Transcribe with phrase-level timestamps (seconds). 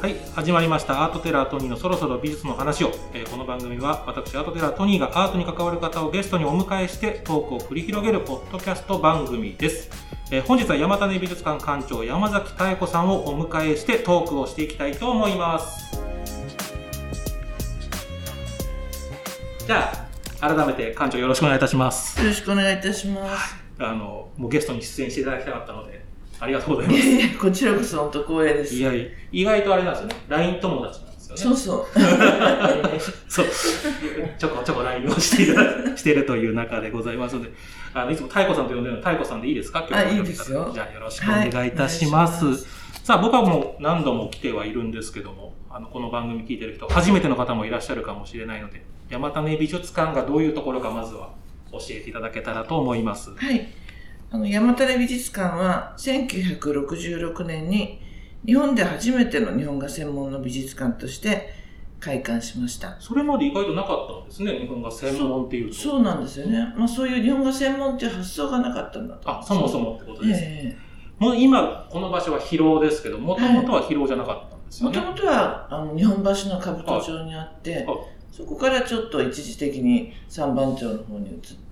[0.00, 1.04] はい、始まりました。
[1.04, 2.92] アートテラートニーのそろそろ美術の話を。
[3.12, 9.90] えーこの番組は私、アートテラートニーがアートに関わる方をゲストにお迎えしてトークを繰り広げるポッドキャスト番組です。
[10.30, 16.00] えー本日は山種美術館館長山崎妙子さんをお迎えしてトークをしていきたいと思います。
[19.66, 19.92] じゃ
[20.40, 22.18] あ、改めて館長よろしくお願いいたします。
[22.18, 23.54] よろしくお願いいたします。
[23.78, 26.08] あの、もうゲストに出演していただきたかったので、
[26.40, 26.94] ありがとうございま
[27.32, 27.38] す。
[27.38, 28.74] こちらこそ本当光栄です。
[28.74, 28.92] いや
[29.32, 30.16] 意外とあれなんですよね。
[30.28, 31.42] LINE 友達なんですよね。
[31.42, 31.86] そうそう。
[33.28, 33.46] そう。
[34.38, 37.50] ちょこちょこ LINE をしていただしているという中でございますので、
[37.94, 39.80] あのいつも太鼓さんと呼んでるの太鼓さんでいいですか？
[39.80, 42.44] 今日はあいいですよじゃあよろしくお願いいたします。
[42.46, 42.56] はい
[43.02, 51.30] さあ、僕はもう何度も来てはいるんですけども、あの、この番組聞いてる人、初めての方もいらっしゃるかもしれないので、山種美術館がどういうところかまずは
[51.72, 53.30] 教えていただけたらと思います。
[53.34, 53.68] はい。
[54.32, 58.00] あの、山種美術館は、1966年に、
[58.46, 61.52] 日本で初めての日本画専門の美術館として
[61.98, 62.96] 開館しました。
[63.00, 65.74] それまで意外となかったんですね、日本が専門っていうと。
[65.76, 66.72] そうなんですよね。
[66.76, 69.30] まあ、そういう日本画専門っていう発想がなかったんだと。
[69.30, 70.40] あ、そもそもってことです。
[70.42, 70.76] え
[71.18, 74.96] もう今、この場所は広尾ですけど、もともとは広尾じゃなかったんですよね。
[74.96, 77.86] もともとは、あの、日本橋の兜町にあってはい、
[78.32, 81.69] そこからちょっと一時的に三番町の方に移はいって、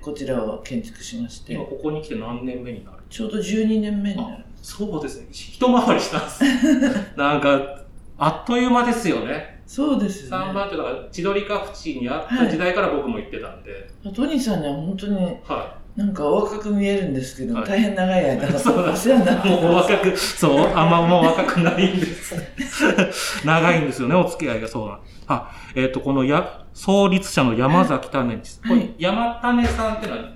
[0.00, 2.98] こちらを建築しまして今、ここに来て何年目になる？
[3.10, 4.44] ちょうど12年目になる。
[4.62, 5.26] そうですね。
[5.32, 6.42] 一回りしたんです。
[7.16, 7.80] なんか、
[8.18, 9.60] あっという間ですよね。
[9.66, 10.44] そうですよね。
[10.46, 19.42] 三番ってだから、千鳥ヶ淵にあった時代から僕も行ってたんで、トニーさんには本当にはなんかお若く見えるんですけど、はい大変長い間、 そうなんお世話になっい。
[19.42, 22.34] てもうお若く、そう、あんまもう若くないんです。
[23.46, 28.60] 長いんですよね、お付き合いがそうなんあ、えっ、と、このや、創立者の山崎種です。
[28.62, 28.94] はい。
[28.98, 30.32] 山種さんってのは、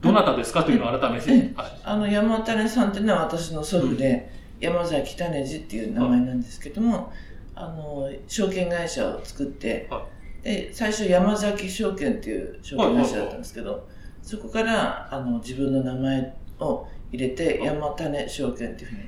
[0.00, 1.54] どなたですかというのを改めて。
[1.84, 7.12] あの山種さんっていうのは私の祖父で、山崎種次っていう名前なんですけども、
[7.54, 10.06] あの証券会社を作って、は
[10.42, 13.88] で最初山崎証券っていう証券会社だったんですけど、
[14.22, 17.66] そこからあの自分の名前を入れて、はい。
[17.66, 19.04] 山種証券っていうふうにあ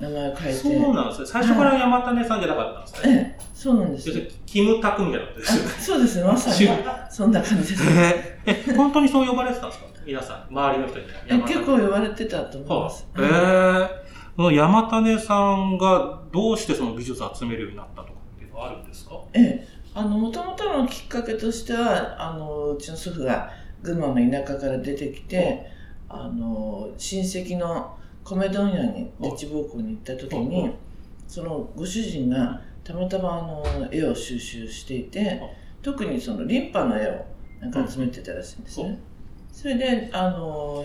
[0.00, 1.26] 名前を変えて、そうなんですね。
[1.26, 3.36] 最初から山種さんじゃなかったんですね。
[3.38, 4.08] ええ、そうなんです。
[4.08, 5.68] 要するに、キムタクみたいなことですよ。
[5.78, 6.68] そうですね、まさに。
[7.10, 7.84] そんな感じです。
[7.90, 9.86] えーえ、本当にそう呼ばれてたんですか？
[10.06, 11.04] 皆さん、周りの人に。
[11.28, 13.06] え結構言われてたと思います。
[13.16, 13.88] えー、
[14.36, 19.12] その山種さんがどうしてその美術を集めるようになったとかっていうのはあるんですか？
[19.34, 23.50] ええ、あの、もともとのきっかけとしては、あの、うちの祖父が
[23.82, 25.66] 群馬の田舎から出てきて、
[26.08, 27.94] あの、親戚の
[28.36, 30.70] 米問屋に、デッチ奉公に行った時はいに、
[31.26, 35.40] そのご主人がたまたまあの、絵を収集していて、
[35.82, 37.24] 特にそのリンパの絵を
[37.60, 38.98] なんか集めてたらしいんですね。
[39.52, 40.84] それで、あの、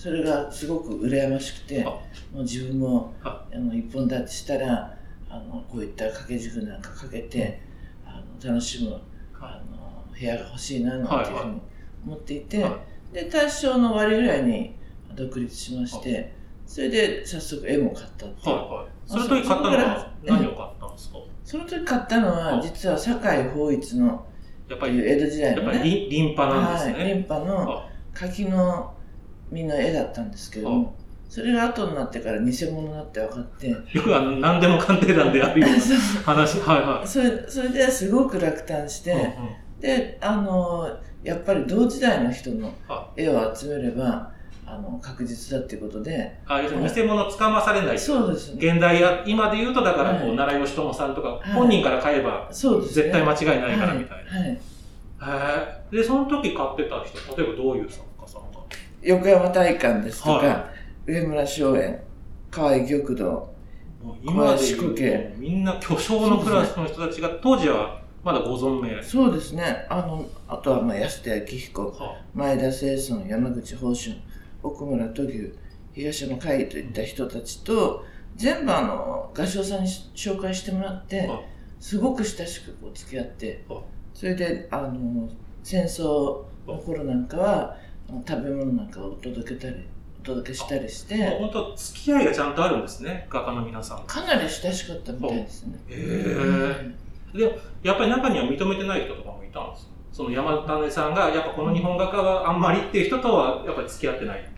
[0.00, 2.00] それがすごく羨ましくて、あも
[2.36, 4.96] う自分もはあの一本立ちしたら
[5.28, 7.60] あのこういった掛け軸なんかかけて
[8.06, 8.98] あの楽しむ
[9.38, 11.60] あの部屋が欲しいななんていうふうに
[12.06, 12.78] 思っていて、は
[13.12, 14.74] で大正の終わりぐらいに
[15.14, 16.32] 独立しまして
[16.72, 18.86] それで早速絵も買ったっていう、はいはい。
[19.06, 21.18] その時買ったのは何を買ったんですか？
[21.44, 24.24] その時買ったのはあ実は堺法一の
[24.68, 27.14] やっぱり、江戸時代やっぱりのねリンパなんですはい、リね。
[27.22, 28.94] ンパのあ柿の
[29.50, 30.94] 実の絵だったんですけども
[31.28, 33.68] それが後になってから偽物だって分かって。
[33.68, 35.76] よくあの、何でも鑑定団であるような
[36.24, 36.60] 話。
[36.60, 37.08] はいはい。
[37.08, 39.80] それそれですごく落胆して、うんうん。
[39.80, 40.88] であの
[41.24, 44.30] やっぱり同時代の人のは絵を集めれば
[44.72, 46.38] あの確実だっていうことで。
[46.46, 47.98] あ、要するに偽物つかまされない。
[47.98, 48.72] そうですね。
[48.72, 51.52] 現代や、今で言うと、だから、こう、はい奈良義朝さんとか、い。
[51.52, 53.02] 本人から買えば、そうですね。
[53.04, 54.38] 絶対間違いないからみたいな。
[54.38, 54.58] はい。
[55.18, 55.96] はい。
[55.96, 58.60] で、その時買ってた人、例えばどういう作家さんが？
[59.02, 60.70] 横山大観ですとか、は
[61.06, 62.02] 上村松園
[62.50, 63.24] 河合玉堂
[64.02, 69.02] もう今で言うみんな巨匠のクラスの人たちが、当時はまだご存命。
[69.02, 69.86] そうですね。
[69.88, 74.16] あのあとはまあ安田昭彦は前田清尊山口宝春
[74.62, 75.52] 奥村土牛
[75.92, 78.04] 東山海といった人たちと
[78.36, 81.44] 全部あの画商さんに紹介してもらってはい
[81.80, 85.30] すごく親しくこう付き合ってはいそれであの
[85.62, 87.76] 戦争の頃なんかは
[88.28, 89.86] 食べ物なんかを届けたり
[90.20, 94.04] お届けしたりして本当、付き合いがちゃんとあるんですね、画家の皆さん。
[94.06, 95.78] かなり親しかったみたいですね。
[95.88, 96.94] へ
[97.34, 97.38] え。
[97.38, 104.49] で、やっぱり中には認めてない人とかもいたんですその山種さんが、やっぱこの日本画家はあんまりっていう人とは、やっぱり付き合ってない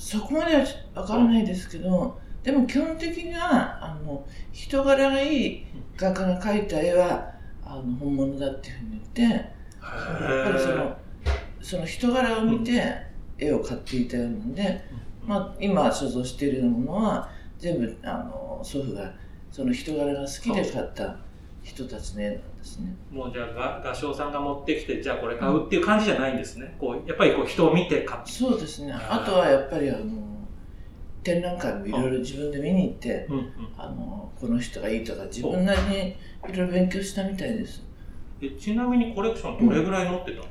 [0.00, 0.64] そこまでは
[0.94, 5.66] 分からないですけどでも基本的にはあの人柄がいい
[5.96, 7.32] 画家が描いた絵は
[7.64, 10.96] あの本物だっていうふうに言ってやっぱりその
[11.60, 13.08] その人柄を見て
[13.38, 14.84] 絵を買っていたようなんで、
[15.26, 19.12] まあ、今所蔵しているようなものは全部あの祖父が
[19.50, 21.16] その人柄が好きで買った
[21.68, 22.96] 人たちの絵なんですね。
[23.10, 26.74] もうじゃあ画商さんが持ってきてじゃあこれ買うっていう感じじゃないんですね。
[26.80, 28.32] こうやっぱりこう人を見て買って。
[28.32, 28.92] そうですね。
[28.92, 30.28] あとはやっぱりあの
[31.22, 36.08] 展覧会もいろいろ自分で見に行って、うんうんあのこの人がいいとか自分なりに
[36.48, 37.82] いろいろ勉強したみたいです。
[38.40, 40.44] えちなみにコレクションどれぐらい持ってたの、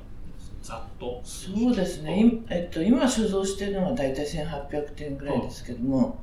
[0.62, 1.22] ざっと。
[1.24, 2.22] そうですね。
[2.22, 6.20] いえっと今所蔵しているのが大体1800点ぐらいですけども、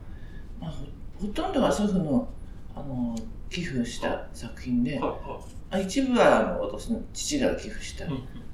[0.61, 0.85] まあ、ほ
[1.27, 2.29] ほとんどは祖父の
[2.75, 3.17] あの
[3.51, 5.01] 寄付した作品で、
[5.71, 8.05] あ一部はあの私の父が寄付した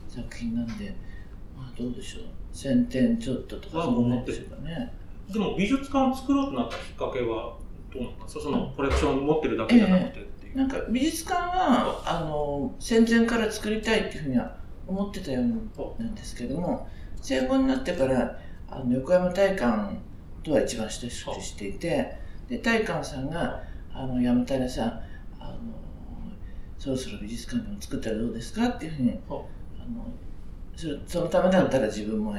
[0.09, 0.95] 作品なんで、
[1.57, 2.25] まあどうでしょう。
[2.53, 4.93] 1000点ちょっととかあそんなでしょうかね。
[5.33, 7.57] でも美術館を作ろうとなったきっかけは
[7.93, 8.41] どうなんですか？
[8.43, 10.57] そのコレクション持ってるだけじゃなくてっていう。
[10.57, 14.57] なんか美術館はあの戦前から作りたいっていうふうには
[14.87, 16.89] 思ってたようなんですけども
[17.23, 18.37] 戦後になってから
[18.69, 20.03] あの横山大観
[20.43, 22.17] とは一番親しくしていて
[22.49, 23.63] で大観さんが
[24.01, 24.89] あの山種さん
[25.39, 25.59] あの
[26.79, 28.67] そろそろ美術館でも作ったらどうですか？
[28.67, 29.41] っていうふうにあの
[30.75, 32.35] それそのためだったら自分も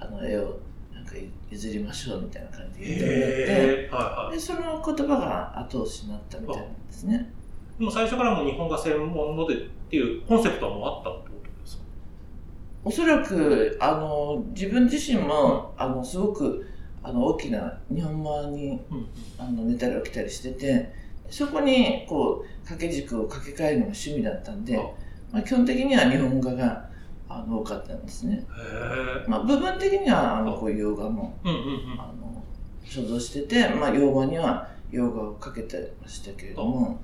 [0.00, 0.58] あの絵を
[0.92, 1.12] なんか
[1.48, 4.16] 譲りましょうみたいな感じで言ってもらって。
[4.18, 4.34] はいはい。
[4.34, 7.32] でその言葉が後押しになったみたいなんですね。
[7.78, 9.58] でも最初からもう日本が専門のでっ
[9.88, 11.82] ていうコンセプトはもうあったってことですか？
[12.82, 16.66] おそらくあの自分自身もあのすごく
[17.06, 19.06] あの大きな日本画にうん
[19.38, 20.92] あの寝たり起きたりしてて
[21.30, 24.76] そこにこう掛け軸を掛け替えるのが趣味だったんで、
[25.30, 26.88] まあ、基本的には日本画が
[27.28, 28.44] あの多かったんですね。
[29.28, 31.38] まあ、部分的にはあのこういう洋画も。
[31.44, 32.42] あの
[32.84, 37.00] 所蔵してて、まあ、洋画には洋画をかけてましたけれども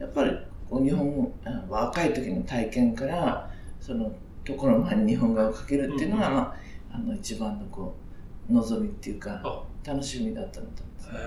[0.00, 0.36] やっぱり
[0.68, 3.48] こう日本あ若い時の体験から
[3.80, 4.12] その
[4.44, 6.34] ところまで日本画をかけるっていうのが、うん。
[6.34, 6.56] まあ、
[6.94, 8.09] あの一番のこう
[8.50, 9.62] 望みっていうかあ。
[9.84, 11.18] 楽しみだったのと思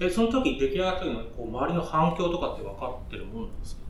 [0.00, 0.06] え。
[0.06, 3.82] え、その時出来上がった時のこう周りの反響とかって分かってるもんなんですか？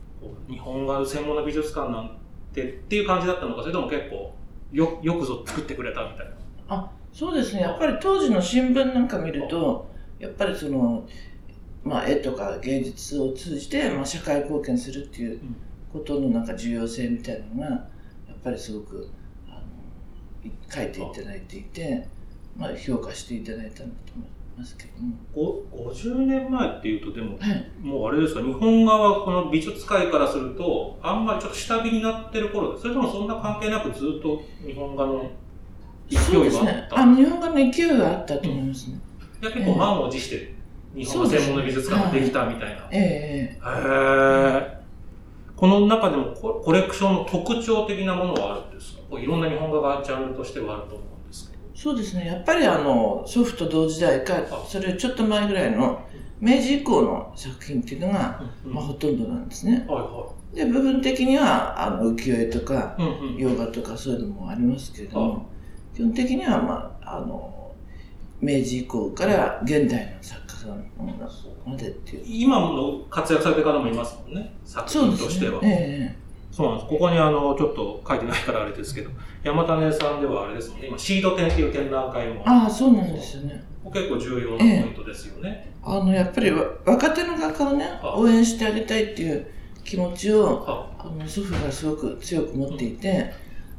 [0.47, 2.17] 日本画専門の美術館なん
[2.53, 4.33] てっていう感じだったのか、それとも結構
[4.71, 6.33] よよくぞ作ってくれたみたいな。
[6.67, 7.61] あそうですね。
[7.61, 9.87] やっぱり当時の新聞なんか見ると
[10.19, 11.07] やっぱりその、
[11.83, 15.39] まあ、絵とか芸術を通じて、まあ、社会貢献するっていう
[15.91, 19.09] ことのなんか重要性みたいなのがやっぱりすごく
[19.47, 19.59] あの
[20.43, 22.07] い書いていただいていて、
[22.55, 25.13] まあ、評価していただいたんだと思いますけども。
[25.33, 35.29] ご50年前っていうとでもはいもうあれですか日本画はこの美術界からするとあんまりちょっと下火になってる頃それともそんな関係なくずっと日本画の
[36.09, 38.99] 勢いがあですねった、あ日本画の勢いがあったと思いますね。
[39.41, 40.55] いや結構満を持して
[40.95, 42.75] 日本の専門の美術館ができたみたいな。
[42.75, 44.75] へえええ。
[45.57, 49.01] この中でもココレクションの特徴的なものはあるんですか？
[49.09, 51.07] こういろんな日本画がジャンルとしてはあると思う。
[51.75, 56.07] そうですねやっぱりあの祖父と同時代かそれちょっと前ぐらいの
[56.39, 59.85] 明治以降の作品っていうのが、まあ、ほとんどなんですね。
[59.87, 63.01] はいはで部分的にはあの浮世絵とかい。
[63.01, 63.37] うんうん。
[63.37, 65.49] 洋画とかそういうのもありますけれども
[65.93, 67.73] 基本的には、まあ、あの
[68.39, 71.29] 明治以降から現代の作家さんの
[71.65, 75.59] までっていう今の活躍されてる方もいますもんね作そうですね品としては。
[75.63, 76.15] え
[76.55, 76.89] そうなんです。
[76.89, 79.09] ここにあの、ちょっと書いてないからあれですけど、
[79.43, 82.35] 山種さんではあれですもんね、今、シード展っていう展覧会も。
[82.35, 83.61] え、ああそうなんですよね。
[83.91, 85.73] 結構重要なポイントですよね。
[85.83, 88.15] あのやっぱりわ若手の画家をねあ。
[88.17, 89.45] 応援してあげたいっていう
[89.83, 91.07] 気持ちをあ。
[91.07, 93.33] あの祖父がすごく強く持っていて、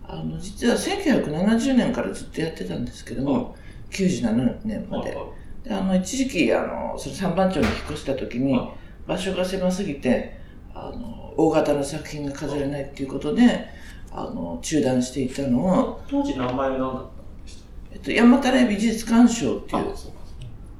[0.07, 3.57] あの実は1970年からずっとやってたんですけども、
[3.91, 5.17] 97年まで。
[5.65, 8.69] であの一時期あのその三番町に引っ越した時にはい。
[9.09, 10.39] 場所が狭すぎて
[10.75, 13.69] あの大型の作品が飾れないっていうことで
[14.13, 19.97] あの中断していたのを、当時名前何だったんでしえっと、山種美術館賞っていう。
[19.97, 20.13] そ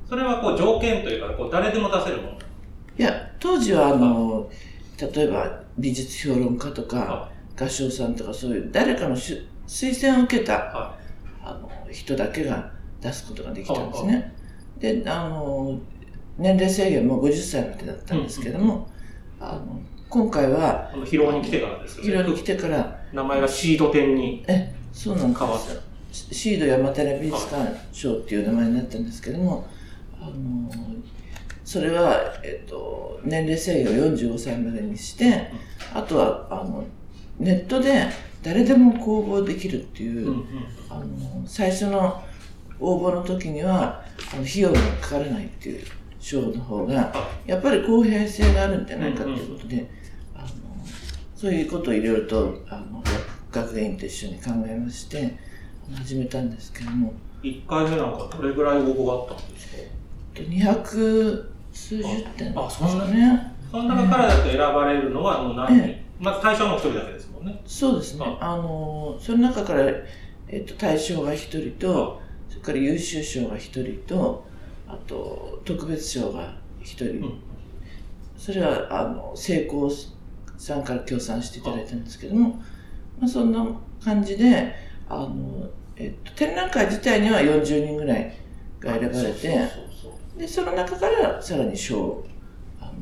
[0.09, 2.39] それはこう条件というか、こう誰でも出せるもの。
[2.99, 4.49] いや当時はあの
[4.99, 10.99] 例えば美術評論家とかは画商さんとかそういう誰かのし推薦を受けたは
[11.43, 12.73] あの人だけが
[13.03, 14.35] 出すことができたんですね。
[14.79, 15.79] であの
[16.39, 18.89] 年齢制限も50歳までだったんですけども、
[19.41, 19.81] あの
[20.17, 22.09] 今回はこの広尾に来てからですよね。
[22.09, 23.05] 広に来てから。
[23.13, 25.41] 名前がシード展にえそうなんです。
[25.41, 25.75] 変わった。
[26.11, 29.67] シシード山寺美術館賞っていう名前になったんですけども
[30.19, 30.73] あの
[31.63, 35.51] それは、えっと、年齢制限を45歳までにして
[35.93, 36.87] あとはあの
[37.39, 38.07] ネットで
[38.43, 40.45] 誰でも公募できるっていう、うんうん。
[40.89, 42.25] あの最初の
[42.81, 45.85] 応募の時にはあの費用がかからないっていう
[46.21, 47.13] 賞の方が
[47.47, 49.91] やっぱり公平性があるんじゃないかっていうことで、
[50.35, 50.49] あの
[51.35, 53.03] そういうことをいろいろとあの
[53.53, 55.37] 学芸員と一緒に考えまして
[55.95, 57.13] 始めたんですけども。
[57.43, 59.77] 1回目なんかどれぐらい応募があったんですか
[60.35, 67.61] ？200数十点あそんなねその中からだと選ばれるのはもう何人、えまず対象はもう一人だけですもんね。
[67.67, 68.25] そうですね。
[68.41, 69.85] ああのその中から、
[70.49, 74.47] えっと大賞が一人とそれから優秀賞が一人と
[74.89, 77.41] あと特別賞が一人、うん。
[78.37, 79.91] それはあの成功
[80.57, 82.63] さんから協賛していただいたんですけども、
[83.19, 83.67] まあ、そんな
[84.05, 84.75] 感じで
[85.09, 88.37] あの、えっと、展覧会自体には40人ぐらい
[88.79, 89.69] が選ばれて
[90.37, 92.27] でその中からさらに賞を
[92.81, 92.93] あ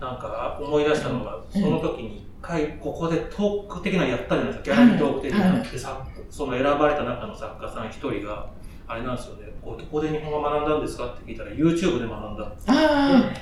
[0.00, 1.62] のなんか思い出したのが、うん。
[1.62, 5.52] その時に一回ここでトーク的なのやったじゃないですか、ギャラリートーク的な。
[5.52, 8.50] はいでさその選ばれた中の作家さん一人が、
[8.86, 12.44] あれなんですよね、ここで日本語学んだんですかって聞いたら、YouTube で学んだ。
[12.44, 13.32] ああ、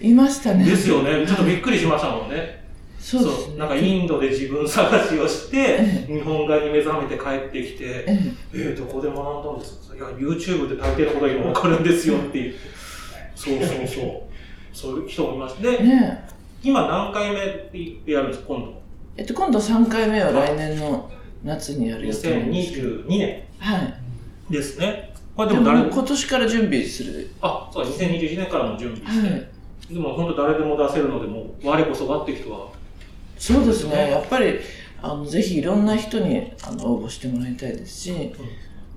[0.00, 2.62] いましたねですよね、ちょっとびっくりしましたもんね。
[2.98, 9.94] そうですねなんかインドで自分探しをして、え日本画に目覚めて帰ってきて、えええー、どこで学んだんですか？
[9.96, 12.54] いや、YouTube で大抵のことは今わかるんですよって。
[13.34, 14.20] そうそうそう。
[14.72, 15.62] そういう人もいます。
[15.62, 16.24] で、えね
[16.62, 17.36] 今何回目
[18.04, 18.82] でやるんですか、今度。
[19.18, 21.10] えっと、今度3回目は来年の
[21.44, 23.78] 夏にやる予定ですけど2022年は
[24.48, 25.13] いですね。
[25.36, 27.30] これででもも誰今年から準備する。
[27.40, 29.30] あ、そうだ、2021年からも準備して。
[29.30, 29.48] はい。
[29.90, 32.68] でも本当誰でも出せるので、もう我こそはって人は。
[33.36, 33.96] そうですね。
[33.96, 34.58] ねやっぱり
[35.02, 38.34] あのぜひいろんな人にあの応募してもらいたいですし、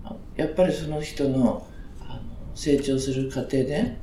[0.06, 1.67] あやっぱりその人の
[2.01, 2.22] あの
[2.56, 3.98] 成長する過程で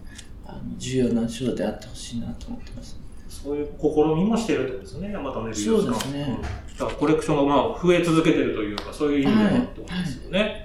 [0.45, 3.01] あの重要な賞であってほしいなと思ってます。
[3.29, 5.55] そういう試みもしてるってことですね、山田ね。
[5.55, 6.25] そうですね。
[6.25, 6.43] ん。
[6.43, 6.49] だ
[6.79, 10.64] からコレクションがまあ増え続けてるというか、そういう意味ではってことですよね。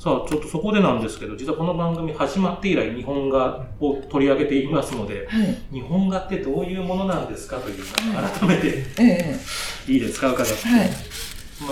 [0.00, 5.58] さあ、ちょっとそこでなんですけど、実はこの番組始まって以来、日本画を取り上げていますので、はい。
[5.70, 9.36] 日本画ってどういうものなんですかというのを改めてえ
[9.86, 9.92] え。
[9.92, 10.54] いいですか、伺って。
[10.54, 10.90] はい。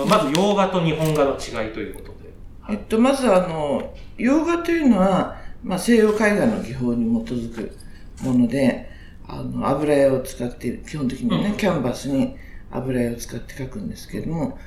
[0.07, 2.31] まあまず洋画と日本画の違いということで。
[2.69, 7.75] えっと、まずあの洋画というのは、まあ、西洋絵画の技法に基づく
[8.21, 8.91] もので
[9.27, 11.57] あの油絵を使って基本的にね、うん。
[11.57, 12.35] キャンバスに
[12.69, 14.59] 油絵を使って描くんですけれども、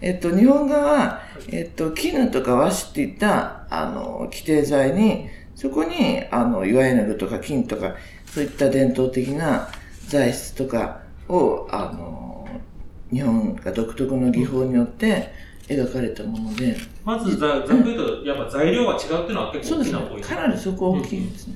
[0.00, 9.68] えっと、日本画は、えっと、絹とか和紙っていったあの規定材にそこにあの岩絵の具とか金とかそういった伝統的な
[10.06, 12.48] 材質とかをあの
[13.10, 15.32] 日本が独特の技法によって
[15.66, 20.28] 描かれたもので、まずざ、ざっくりと、やっぱ材料が違うっていうのは結構大きなポイント。
[20.28, 21.54] かなりそこ大きいですね、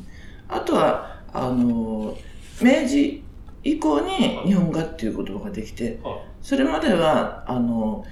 [0.49, 2.17] あとはあの
[2.61, 3.23] 明治
[3.65, 8.05] 以降に日本画っていう言葉ができてはそれまではあの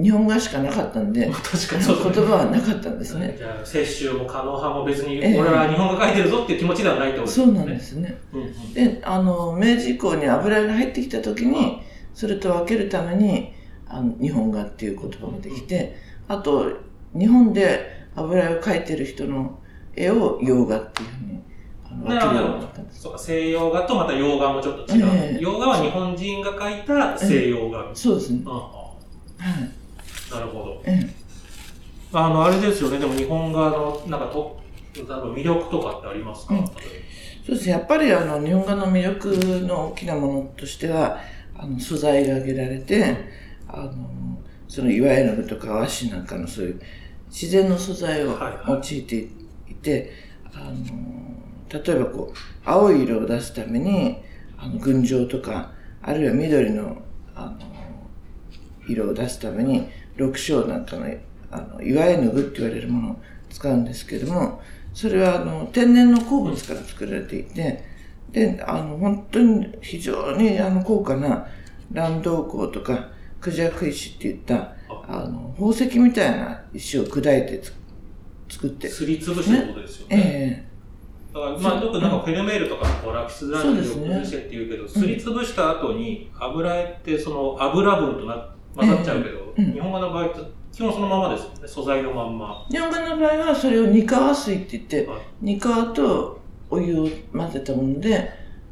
[0.00, 1.84] 日本画しかなかったんでい 確か言に。
[1.84, 2.26] そうですね。
[2.26, 3.34] 葉はなかったんですね。
[3.36, 5.40] じゃあ、雪舟も狩野派も別に、ええ。
[5.40, 7.46] 俺は日本画描いてるぞっていう気持ちではないってことですね。
[7.46, 8.18] そうなんですね。
[8.32, 8.74] うんうん。
[8.74, 11.80] であの明治以降に油絵が入ってきた時に
[12.14, 13.52] それと分けるために
[13.88, 15.96] あの日本画っていう言葉ができて
[16.28, 16.70] あと
[17.18, 19.58] 日本で油絵を描いてる人の
[19.96, 21.38] 絵を洋画っていうふうに
[22.90, 25.06] そうか、西洋画とまた洋画もちょっと違う。
[25.06, 25.38] ええ。
[25.40, 27.90] 洋画は日本人が描いた西洋画。
[27.94, 28.42] そうですね
[30.30, 30.82] なるほど。
[30.86, 31.10] ええ。
[32.12, 34.58] あの、あれですよね、でも日本画の、なんかと、
[34.94, 36.66] 魅力とかってありますか、うん。
[36.66, 37.72] そうですね。
[37.72, 39.28] やっぱりあの日本画の魅力
[39.66, 41.20] の大きなものとしては
[41.54, 43.16] あの素材が挙げられて、
[43.68, 46.80] あのその岩絵の具とか和紙なんかのそういう
[47.28, 48.72] 自然の素材をはい。
[48.72, 49.16] 用いて
[49.68, 50.12] いて、
[50.52, 50.74] あの
[51.70, 54.18] 例えばこう青い色を出すために
[54.56, 57.02] あの群青とかあるいは緑の
[57.34, 57.58] あの
[58.88, 61.06] 色を出すために緑青なんかの
[61.50, 63.16] あの岩絵の具って言われるものを
[63.48, 64.60] 使うんですけども
[64.92, 67.84] それはあの天然の鉱物から作られていて
[68.30, 71.46] であの本当に非常にあの高価な
[71.92, 73.08] 乱洞鉱とか
[73.40, 77.74] クジャク石っていったあの宝石みたいな石を砕いてつ
[78.50, 80.22] 作って、すりつぶしてことですよえね。
[80.24, 80.68] え
[81.34, 90.28] だからまあ、よくなんかフェルメールとかこうラピスラズリを崩してって言うけど、すりつぶした後に油絵ってその油分とな混ざっちゃうけど、うん日本画の場合
[90.72, 91.66] 基本そのままですよね。
[91.66, 92.64] 素材のまんま。
[92.70, 98.30] 日本画の場合はそれを二川水って言ってはい二川とお湯を混ぜたもので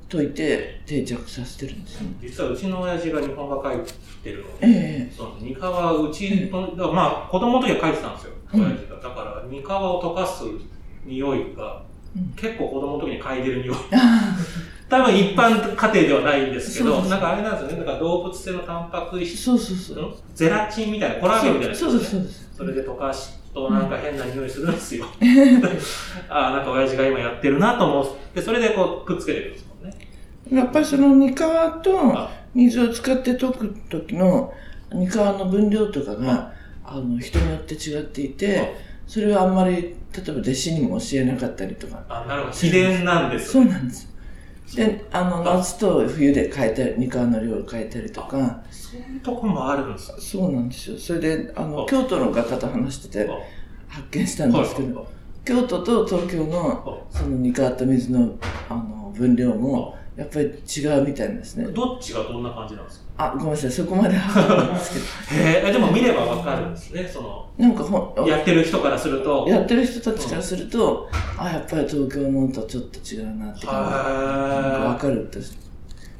[0.09, 2.09] 溶いて定着させてるんですね。
[2.21, 3.87] 実はうちの親父が日本画描い
[4.23, 8.97] てるので、ええそうなんです二川うちの、だからまあ子供の時は描いてたんですよ、うん親父が。
[9.00, 10.45] だから二川を溶かす
[11.05, 11.83] 匂いが、
[12.14, 13.76] うん結構子供の時に嗅いでる匂い。
[14.88, 20.14] あ多分一般家庭ではないんですけど、なんかあれなんですよね、だから動物性のタンパクあ質そうそうそう。
[20.35, 22.50] ゼラチンみたいな、コラーゲンみたいなやつそうそうです。
[22.57, 25.07] それで溶かすとなんか変な匂いするんですよ。
[26.28, 29.97] ああ、なんか親父が今やってるなと思って、それでこうくっつけてるんですもんね。
[30.52, 34.52] やっぱりその二川とあ水を使って溶く時の
[34.93, 36.52] 二川の分量とかが
[36.85, 38.76] あの人によって違っていて
[39.07, 42.55] それはあんまり例えば弟子にも教えなかったりとかあ、なるほど。
[42.55, 43.64] 秘伝なんですよ。
[43.64, 44.09] そうなんです
[44.75, 50.99] で、あの、夏と冬で変えたり、二川の量を変えたりとか、そういうとこもあるんですかそうなんですよ。
[50.99, 51.87] それで、あの、あ。
[51.87, 53.35] 京都の画家と話しててあ。
[53.89, 55.07] 発見したんですけど、
[55.45, 58.37] 京都と東京のその煮変わった水の
[58.69, 61.67] あの分量もやっぱり違うみたいなんですね。
[61.69, 63.06] どっちがどんな感じなんですか？
[63.19, 69.47] あ、ごめんなさい、そこまでわかんないんですけへえ、でも見ればわかるんですね、その、ど、なんかほんやってる人からすると。
[69.49, 71.09] やってる人たちからすると、
[71.39, 75.39] あ、やっぱり東京のとちょっと違うなって感じがなんかわはかるって。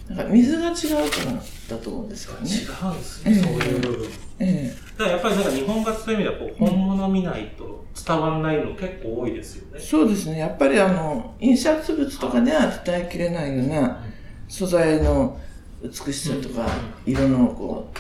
[0.09, 2.49] なんか水が違うからだと思うんですけどね。
[2.49, 4.09] 違うんですね、そういう部分。
[4.39, 9.81] えだからやっぱりなんか日本画そういう意味ではこう本物見ないと伝わらないの結構多いですよえね。
[9.83, 10.39] そうですね。
[10.39, 14.05] やっぱりあの、印刷物とかでは伝えきれないような
[14.49, 15.41] 素材の
[15.83, 16.67] 美しさとか、
[17.05, 17.91] 色のこ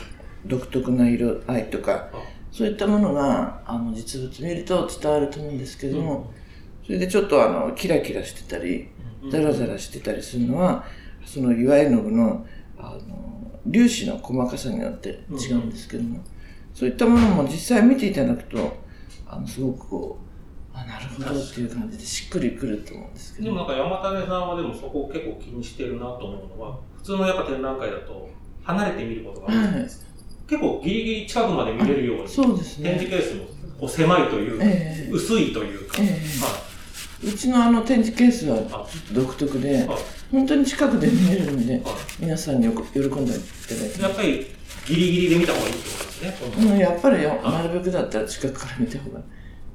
[0.45, 2.09] う、独特な色合いとか、
[2.52, 6.33] そういったものが、あの、実物見ると伝わると思うんですけども、
[6.85, 8.88] それでちょっとあの、キラキラしてたり、
[9.30, 10.85] ザラザラしてたりするのは、
[11.25, 12.47] その岩絵の具の、
[12.78, 16.21] あの、粒子の細かさによって違うんですけども、
[16.73, 18.76] そういったものも実際見ていただくと、
[19.26, 23.47] あの、すごくこう、あ、なるほどっていう感じでしっくりくると思うんですけど。
[23.47, 28.28] でもなんか山種さんはでもそこを結構気にしてるなと思うのは、普通のやっぱ展覧会だと
[28.64, 30.06] 離れて見ることが多いじゃないですか。
[30.48, 33.10] 結構ギリギリ近くまで見れるように、そうです展示ね。
[33.10, 33.44] ケースも
[33.78, 36.08] こう狭いというか、ええ薄いというか、ええ
[36.42, 36.66] は
[37.25, 39.88] うちのあの展示ケースはあ独特で
[40.30, 41.82] 本当に近くで見えるんで、はい
[42.18, 44.02] 皆さんによく喜んでいただいて。
[44.02, 44.46] やっぱり
[44.86, 46.72] ギリギリで見た方がいいってことですね。
[46.72, 49.20] うん、やっぱりよなるべくだったら近くから見た方が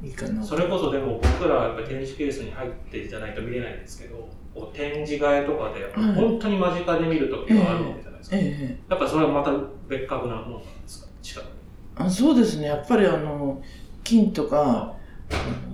[0.03, 0.43] いいかな。
[0.43, 8.37] それこそでも僕らはやっぱり展示ケースに入ってじゃないと見れないんですけど、こう展示会とかでやっぱり本当に間近で見るときがあるわけじゃないですか。
[8.37, 9.51] ええやっぱりそれはまた
[9.87, 11.07] 別格なものなんですか？
[11.21, 11.49] 近くに。
[11.95, 13.61] あそうですね、やっぱりあの
[14.03, 14.95] 金とか、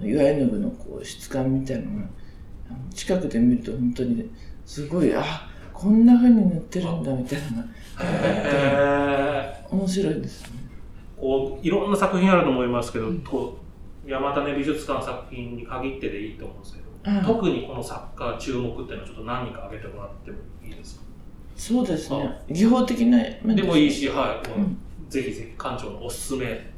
[0.04, 2.08] 岩絵の具のこう質感みたいなの
[2.94, 4.30] 近くで見ると本当に
[4.66, 7.66] すごい、あこんな風に塗ってるんだみたいな
[9.72, 10.50] 面白いですね。
[11.18, 13.58] ーこういろんな作品あると思いますけど、と
[14.06, 21.02] 山種美術館の作品に限ってでいいと思うんですけど、あ特にこの作家注目っていうのはちょっと何人か挙げてもらってもいいですか？
[21.56, 24.78] そうですね、技法的な面でもいいし、はい、うん。
[25.10, 26.70] ぜひぜひ館長のおすすめ。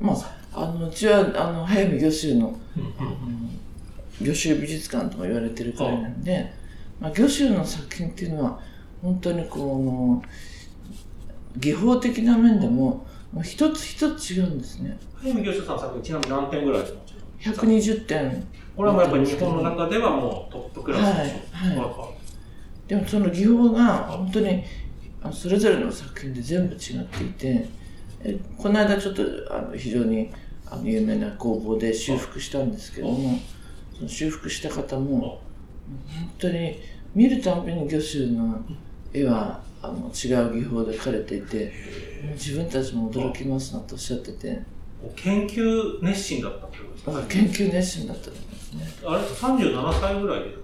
[0.00, 0.16] まあ、
[0.62, 3.16] あのうちはあの早見御舟のうんうんあの
[4.20, 6.52] 御舟美術館とも言われてるくらいなんで、
[6.98, 8.60] まあ、御舟の作品っていうのは
[9.02, 13.06] 本当にこう技法的な面でも
[13.44, 14.98] 一つ一つ違うんですね。
[15.22, 16.98] 早見義さんの作品ちなみに何点ぐらいですか
[17.42, 21.78] ？120点これはもうやっぱり日本の中ではもうトップクラスでしょはいはい。
[21.78, 22.12] は
[22.86, 24.62] でもその技法が本当に
[25.32, 27.68] それぞれの作品で全部違っていて
[28.22, 30.30] えこの間ちょっとあの非常に
[30.70, 33.38] あの有名な工房で修復したんですけども
[33.96, 35.40] その修復した方も本
[36.38, 36.78] 当に
[37.14, 38.60] 見るたんびに御舟の
[39.12, 41.72] 絵はあの違う技法で描かれていて
[42.34, 44.60] 自分たちも驚きますなとおっしゃってて。
[45.14, 47.10] 研究熱心だったってことですか？
[47.12, 48.30] だから研究熱心だった
[49.06, 50.54] あれ37歳ぐらいで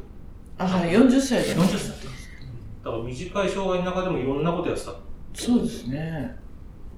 [0.59, 1.91] あはい40歳で40歳。
[2.85, 4.93] だから短い障害の中でもいろんなことやってた。
[5.35, 6.37] そうですね。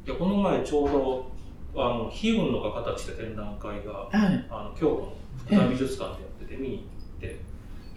[0.07, 1.33] いやこの前ちょうど
[1.75, 4.47] あの悲運の画家たちで展覧会がはい。
[4.51, 7.40] あの京都の福田美術館でやってて見に行って、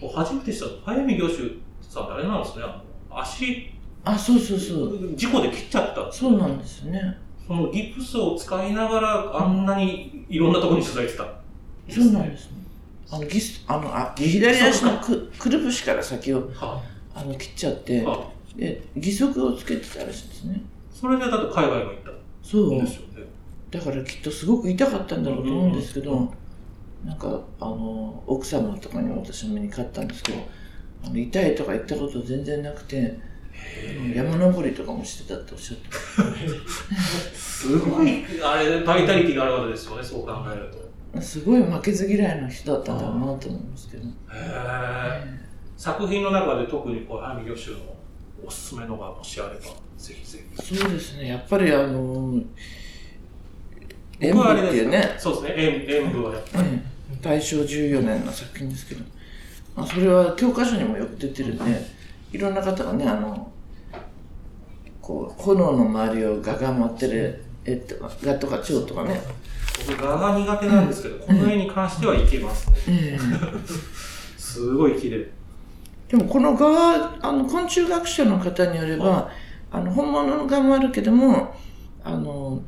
[0.02, 1.44] もう初めて知ったの早見義手
[1.82, 3.72] さんってあれなんですねあの足。
[4.04, 5.16] あそうそうそう。
[5.16, 6.12] 事故で切っちゃった。
[6.12, 7.18] そうなんですよね。
[7.46, 11.24] そのギプスを使いながらあんなにいろんなところに取材してた。
[11.24, 11.28] ん
[11.88, 12.58] ですねそうなんですね
[13.10, 16.82] あのギスあのあ左足のくくるぶしから先をは
[17.16, 17.24] あ。
[17.24, 18.06] の切っちゃって
[18.56, 20.62] で義足をつけてたらしいんですね。
[20.92, 22.12] それでだって海外も行った。
[22.44, 22.74] そう。
[22.74, 23.24] んですよね。
[23.72, 26.30] だからきっとすごく痛かったんだろうと思うんですけど、うん
[27.06, 30.40] なんかあの奥様とかに私も見に買ったんですけど
[31.06, 33.18] あの痛いとか言ったこと全然なくて
[34.14, 35.90] 山登りとかもしてたっておっしゃって
[37.34, 40.87] すごいあれバイタリティがある方ですよねそう考えると
[41.22, 47.78] すごい負けず嫌いな人だったんだろうなと思いますけど、へえ作品の中で特にこう早見義手の
[48.46, 49.62] おすすめのがもしあれば
[49.98, 50.76] ぜひぜひ。
[50.76, 51.28] そうですね。
[51.30, 52.42] やっぱりあの
[54.20, 55.14] 演僕はあ舞っていうれですね。
[55.14, 55.88] ねそうですね。
[55.90, 56.68] 演演舞はやっぱり。
[56.70, 59.04] ええ大正14年の作品ですけど、
[59.76, 61.64] まあ、それは教科書にもよく出てるんで
[62.32, 63.52] いろんな方がねあの
[65.02, 69.22] こう炎の周りをガが回ってる絵とかガとか蝶とかね、
[69.86, 72.76] 僕画が苦手なんですけど、この絵に関してはいけますね。
[72.88, 73.20] ええ
[74.38, 75.30] すごい綺麗。
[76.08, 79.30] でもこの画はあの昆虫学者の方によれば
[79.72, 81.54] あの本物の画もあるけども
[82.04, 82.62] あの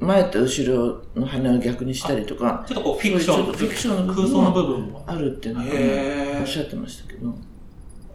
[0.00, 7.26] 前と後ろの羽を逆にしたりとかちょっとこうフィクションフィクションの空想の部分もあるっていうのをおっしゃってましたけど。
[7.26, 7.38] なる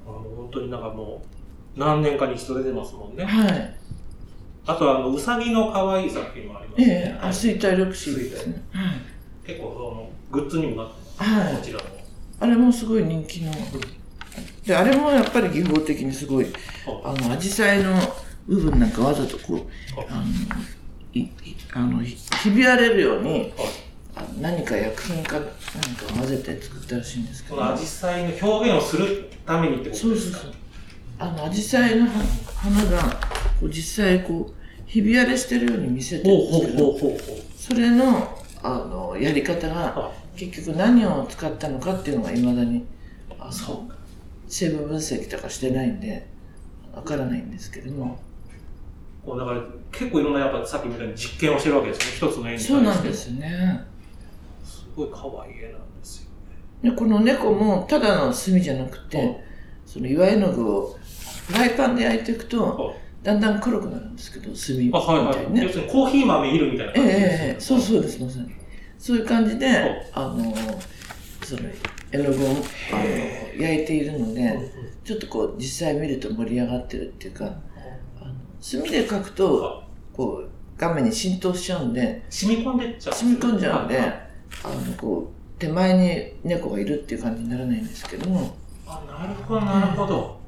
[0.03, 1.23] ほ本当になんかも
[1.75, 3.25] う、何年かに一度出てますもんね。
[3.25, 3.75] はい。
[4.67, 6.93] あとは、あの、うさぎの可愛い作品もありますえね。
[7.15, 8.63] えあ、衰退緑地ですね。
[8.71, 8.95] はい。
[9.45, 11.31] 結構、その、グッズにもなってます。
[11.31, 11.85] はいこちらも。
[12.39, 13.51] あれもすごい人気の。
[14.65, 16.47] で、あれもやっぱり技法的にすごい、
[17.03, 17.93] ああの、アジサイの
[18.47, 19.59] 部分なんかわざとこう、
[19.99, 20.23] ああの、
[21.13, 21.29] いい
[21.73, 23.53] あのひひび割れるように、
[24.15, 25.51] ああの何か薬品かなんか
[26.17, 27.55] 混ぜて作ったらしいんですけど。
[27.55, 30.37] このアジサイの表現をするためにってことですか？
[30.39, 30.53] そうそうそう。
[31.17, 32.23] あの、アジサイの花
[32.55, 33.03] 花が、
[33.59, 34.53] こう実際こう、
[34.85, 36.97] ひび割れしてるように見せてるんですけど。
[37.57, 42.85] それの、あの、やり方が、あ結局何を使ったのかっていうのがいまだに、
[43.39, 43.95] あのそうか。
[44.47, 46.27] 成分分析とかしてないんで、
[46.93, 48.19] わからないんですけども。
[49.25, 52.27] こうだから結構いろんなやっぱさっきみたいに実験をしてるわけですね。
[52.27, 52.73] 一つの絵に対して。
[52.73, 53.85] そうなんですよね。
[54.63, 56.29] すごい可愛い絵なんですよ
[56.83, 56.91] ね。
[56.91, 59.43] で、この猫もただの炭じゃなくて、
[59.85, 60.97] その岩絵の具を
[61.47, 64.91] フライパンで焼いていくと、だんだん黒くなるんですけど、炭み。
[64.91, 65.69] たいにね要。
[65.69, 68.51] するにコーヒー豆いるみたいなええ感じですよねええそうそうです、まさに。
[68.97, 69.67] そういう感じで、
[70.13, 70.55] あの、
[71.43, 71.61] その、
[72.11, 72.95] 絵の具をあ
[73.59, 74.71] の焼いているので、
[75.03, 79.83] ちょっとこう、実際見ると盛り上がってるっていうか、あの炭で描くと、
[80.13, 83.13] こう、画面に浸透しちゃうんで、染み込んでっちゃう。
[83.15, 84.07] 染み込んじゃうんで、はい
[84.63, 88.55] あの、こう、手前に猫がいるっていう感じにならないんですけども、
[88.87, 90.39] あ、なるほど、なるほど。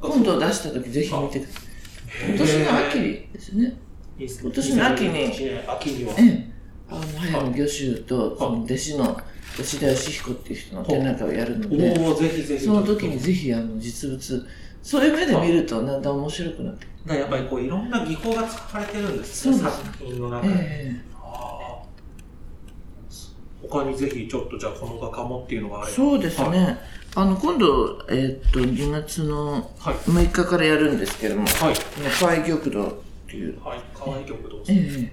[0.00, 2.28] 今度出した時ぜひ見てください。
[2.28, 2.98] 今年の秋
[3.32, 3.76] ですね。
[4.18, 6.14] 今年の秋に2021年秋には。
[6.18, 6.50] ええ。
[6.88, 9.20] あの、早野御舟と、その弟子の
[9.56, 12.58] 吉田義彦っていう人の展覧会をやるので。
[12.58, 14.46] その時にぜひあの実物、
[14.82, 17.18] そういう目で見るとだんだん面白くなってくる。
[17.18, 20.52] やっぱりこういろんな技法が使われてるんですね、そうです作品の中に。
[20.56, 26.78] えあー他にぜひちょっとじゃあこの画家もっていうのがあればえそうですね。
[27.18, 29.94] あの、今度、えーっと、2月のはい。
[29.94, 31.74] 6日からやるんですけども、はい。
[32.20, 32.94] 河合玉堂っ
[33.26, 35.12] ていう、はい可愛い曲どうぞええ。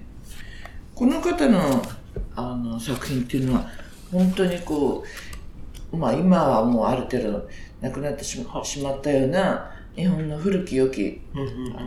[0.94, 1.82] この方の
[2.36, 3.70] あの作品っていうのは、
[4.12, 5.02] 本当にこ
[5.92, 7.48] う、まあ今はもうある程度
[7.80, 11.22] なくなってしましまったような日本の古き良き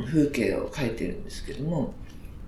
[0.07, 1.93] 風景を描いてるんですけども、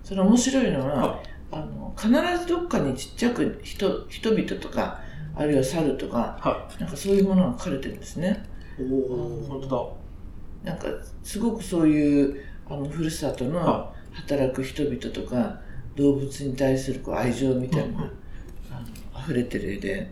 [0.02, 5.02] それ面白いのは、はあの必ずどっかにちっちゃく人人々とか、
[5.34, 8.44] あるいは猿とか、はなんかそういうものが描かれてるんですね。
[8.78, 9.96] いおお本当
[10.64, 10.86] なんか
[11.22, 15.60] すごくそういうあのふるさとのは働く人々とか
[15.96, 18.04] 動物に対するこう愛情みたいなのが、
[18.72, 18.80] あ
[19.18, 20.10] の溢れてる絵で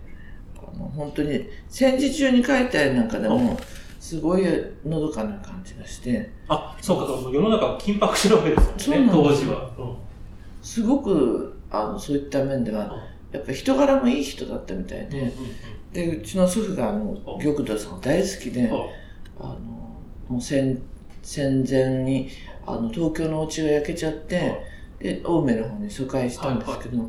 [0.56, 3.58] あの本当に戦時中に描いた絵なんかでも
[4.00, 4.42] すごい
[4.84, 6.12] のどかな感じがして
[6.48, 9.96] だあそうかそう世の中が緊迫してるわけですもんねそうなんです当時は、うん。
[10.62, 12.90] すごくあのそういった面では
[13.32, 15.32] やっぱ人柄もいい人だったみたいうんで
[15.92, 18.62] でうちの祖父がもう玉堂さんが大好きで。
[18.62, 19.08] うん。
[19.40, 19.56] あの
[20.28, 20.80] もう戦
[21.22, 22.28] 戦前に
[22.66, 24.60] あの東京のお家が焼けちゃって、
[24.98, 27.08] で青梅の方に疎開したんですけど、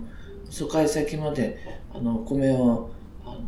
[0.49, 1.57] 疎開先まで
[1.93, 2.89] あのお米を
[3.25, 3.39] あの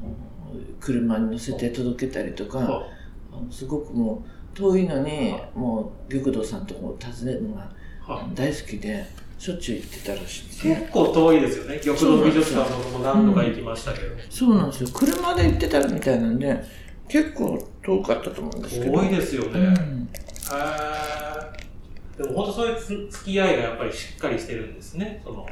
[0.79, 2.87] 車に乗せて届けたりとか、は
[3.31, 9.05] あのすごくもう遠いのにもう玉堂さんのところを訪ねるのがは大好きで
[9.41, 10.75] しょっちゅう行ってたらしいんですね。
[10.81, 11.79] 結構遠いですよね。
[11.79, 14.89] 玉堂美術館も何度か行きましたけど、そうなんですよ。
[14.93, 16.63] 車で行ってたみたいなんで
[17.07, 18.91] 結構遠かったと思うんですけど。
[18.91, 20.09] 多いですよね、へうん。
[20.53, 25.23] えでも本当そういうつ付き合いがやっぱりしっかりしてるんですね。
[25.23, 25.47] その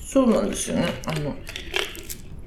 [0.00, 0.86] そうなんですよね。
[1.06, 1.36] あの、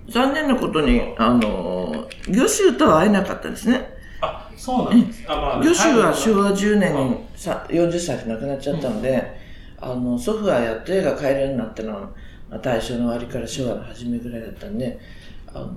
[0.09, 3.87] 残念なことに、あの、魚州とは会えなかったですね。
[4.19, 5.23] あそうなんです。
[5.27, 9.40] あ、まあ、魚州は昭和和10年にさ40歳で亡くなっちゃったので、
[9.81, 12.01] あの、祖父がやっと絵が買えるようになったのは、
[12.49, 14.99] まあ、大正の終わりから昭和の初めぐらいだったんで、
[15.47, 15.73] あの、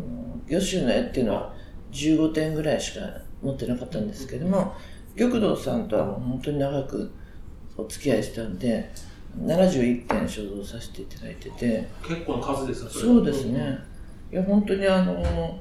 [0.46, 1.54] 魚州の絵っていうのは
[1.92, 3.00] 15点ぐらいしか
[3.42, 4.74] 持ってなかったんですけども、
[5.16, 7.10] 玉堂さんとはもう本当に長く
[7.76, 8.90] お付き合いしたんで、
[9.40, 13.78] 71点所蔵させていただいてて、結構な数ですねれそうですね。
[14.32, 15.58] いや、本当にあの、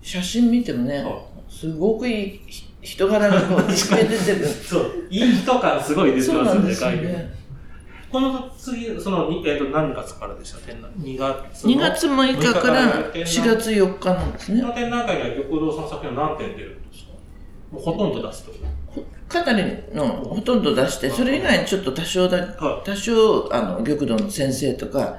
[0.00, 4.46] 写真見てもねは、すごくいいひ人柄がこう、いっぱい出てる。
[4.46, 7.41] そういい人感すごい出てそうますよねなんでね。
[8.12, 10.58] この次その、にえー、と何月からでした？
[10.58, 11.66] 展覧2月。
[11.66, 14.60] の2月6日から展覧4月4日なんですね。
[14.60, 14.74] この。
[14.74, 17.12] 展覧会には玉堂さんの作品は何点出るんですか？
[17.72, 18.52] もうほとんど出すと。
[19.28, 25.16] かなりのほとんど出して、それ以外にちょっと多少だ、は多少、あの、玉堂の先生とか、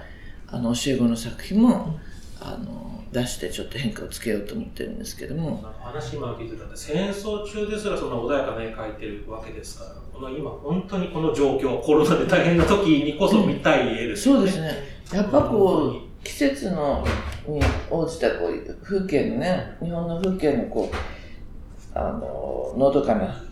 [0.47, 1.99] あの、教え子の作品も、
[2.39, 14.83] あの、出してちょっと変化をつけようと思ってるんですけども、話今聞いてたんで戦争中ですらそんな穏やかな絵描いてるわけですからこの今本当にこの状況コロナで大変な時にこそ見たい絵ですよね、そうですね。
[15.11, 17.05] やっぱこう、季節の
[17.47, 23.43] に応じたこういう風景のね、日本の風景のこう、あののどかな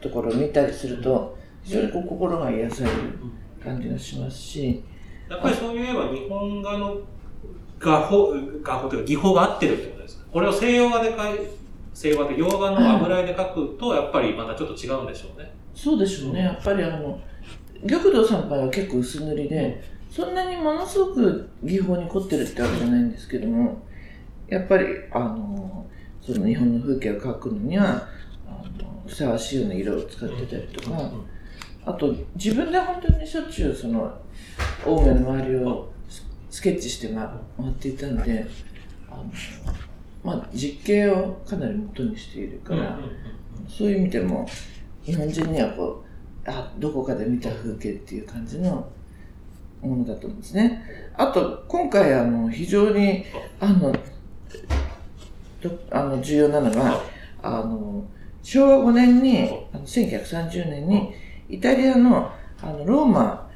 [0.00, 2.96] ところを見たりすると非常にこう心が癒される
[3.62, 4.82] 感じがしますし。
[5.28, 6.98] やっぱりそういえば日本画の
[7.80, 10.24] 画法画法というか技法が合ってるってことですか？
[10.32, 11.12] これを西洋画で
[11.92, 16.40] 西洋画で洋画の油絵で描くとやっぱりまたちょっと違うんでしょうね、そうでしょうね。
[16.40, 17.20] やっぱりあの
[17.86, 23.82] 玉堂さんは結構薄塗りで、そんなにものすごく技法に凝ってるってわけじゃないんですけども
[24.48, 25.86] やっぱりあの
[26.22, 28.08] その日本の風景を描くのには
[28.48, 31.12] あのふさわしいような色を使ってたりとか、
[31.84, 34.18] あと自分で本当にしょっちゅうその
[34.84, 35.92] 青梅の周りを
[36.50, 38.46] スケッチして回っていたんで
[39.10, 39.24] あの、
[40.24, 42.98] まあ、実景をかなり元にしているから、
[43.68, 44.48] そういう意味でも
[45.06, 46.04] 日本人にはこ
[46.46, 48.88] うあどこかで見た風景っていう感じの
[49.80, 50.82] ものだと思うんですね。
[51.14, 53.24] あと今回あの非常に
[53.60, 53.94] あの
[55.90, 57.00] あの重要なのが
[57.42, 58.04] あの
[58.42, 61.12] 昭和5年にあの1930年に
[61.48, 63.50] イタリアのあのローマ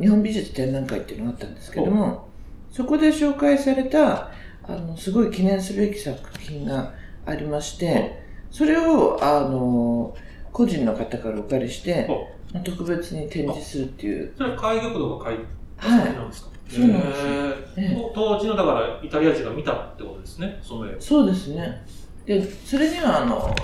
[0.00, 2.28] 日本美術展覧会っていうのがあったんですけども
[2.70, 4.30] そこで紹介された
[4.62, 6.94] あのすごい記念すべき作品が
[7.26, 10.14] ありましてそれをあの
[10.52, 12.08] 個人の方からお借りして
[12.52, 14.32] まあ特別に展示するっていう。
[14.36, 15.38] それは海玉堂が描い
[15.76, 17.54] たなんですか、そうなんですへー。
[17.76, 17.94] ええ。
[17.94, 21.82] と当時のだからイタリア人が見たってことですねその絵をそうですね。
[22.26, 23.54] で、それには、あの、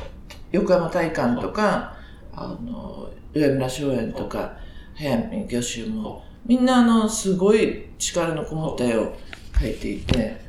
[0.51, 1.97] 横山大観とか、
[2.33, 4.57] あの、上村松園とか、
[4.95, 9.15] 早見御舟も、みんな、あの、すごい力のこもった絵を
[9.53, 10.46] 描いていて、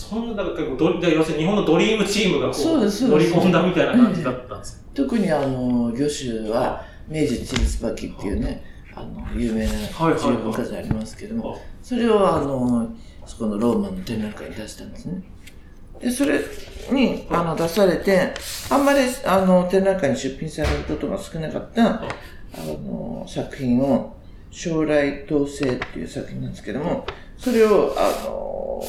[0.00, 12.88] そんなだか要するに日本のドリームチームがこそう乗り込んだみたいな感じだったんです 特にあの、御舟は、明治地理椿っていうね、あの、有名なはいはい重文化財ありますけども、よそれをあの、
[13.24, 15.22] そこのローマの展覧会に出したんですね。
[16.00, 16.40] で、それ
[16.90, 18.34] にあの出されて、
[18.70, 22.06] あんまりあの展覧会に出品されることが少なかったあ
[22.66, 24.16] の作品を、
[24.50, 28.82] 将来統制っていう作品なんですけども、それをあの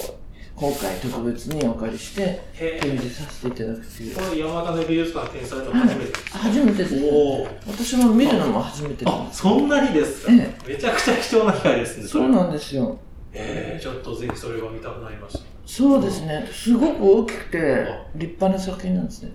[0.56, 4.16] 今回特別にお借りしてへ展示させていただくっていう。
[4.16, 6.96] これ山種美術館展されたの初めてです初めてです。
[6.96, 9.08] おー私も見るのも初めてです。
[9.10, 12.98] あそんなにですか、えめちゃくちゃ貴重な機会ですねそうなんですよ。
[13.34, 16.48] えー、ちょっとぜひそれが見たくなりましたそうですね。
[16.50, 19.34] すごく大きくて立派な作品なんですね。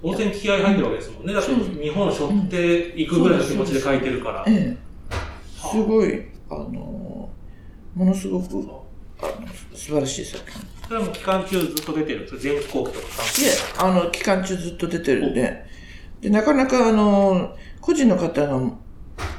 [0.00, 4.76] 当然気合入ってるわけですもんねだって日本を背負っていくぐらいの気持ちで描いてるから、ええ。
[5.60, 7.28] すごい、あの、
[7.94, 8.87] ものすごく、
[9.74, 10.62] 素晴らしい作品。
[10.86, 12.20] それはもう期間中ずっと出てる？
[12.20, 15.64] んですか前期後期とかいえ、あの、期間中ずっと出てるんで、
[16.20, 18.78] で、なかなか、あの、個人の方の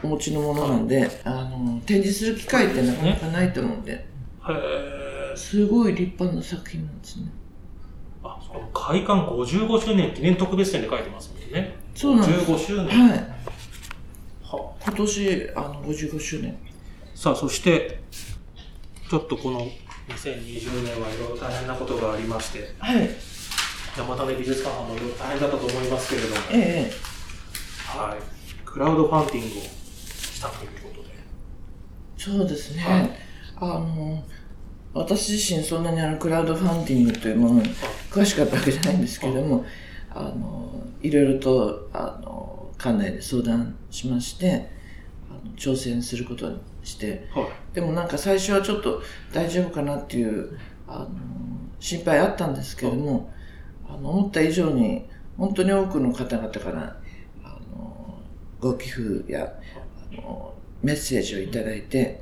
[0.04, 4.06] お持ちのものなんで、あの、展示する機会ってなかなかないと思うんで、へ
[5.34, 7.32] えすごい立派な作品なんですね。
[8.24, 12.52] あそう開館55周年記念特別展で書いてますもんねそうなんです。
[12.52, 13.20] 55周年はい。
[14.44, 16.58] は今年、あの、55周年。
[17.16, 18.02] さあそして
[19.10, 19.62] ちょっとこの
[20.10, 23.10] 2020年はいろいろ大変なことがありましてはい。
[23.98, 27.98] 山種美術館もいろいろ大変だったと思いますけれども、ええ。
[27.98, 28.20] はい、
[28.64, 31.10] クラウドファンディングをしたということで
[32.18, 32.84] そうですね。
[32.84, 33.10] はい
[33.62, 34.24] あの、
[34.94, 37.70] 私自身そんなにあのクラウドファンディングというものに
[38.12, 39.66] 詳しかったわけじゃないんですけれども、
[40.12, 44.70] あの、いろいろと、あの、館内で相談しまして、
[45.30, 49.02] あの挑戦することにして、はいでもなんか最初はちょっと
[49.34, 51.10] 大丈夫かなっていう、あの、
[51.80, 53.32] 心配あったんですけれども、
[53.88, 55.06] あの、思った以上に、
[55.38, 56.98] 本当に多くの方々から、
[57.44, 58.18] あの、
[58.60, 59.54] ご寄付や、
[60.12, 62.22] あの、メッセージをいただいて、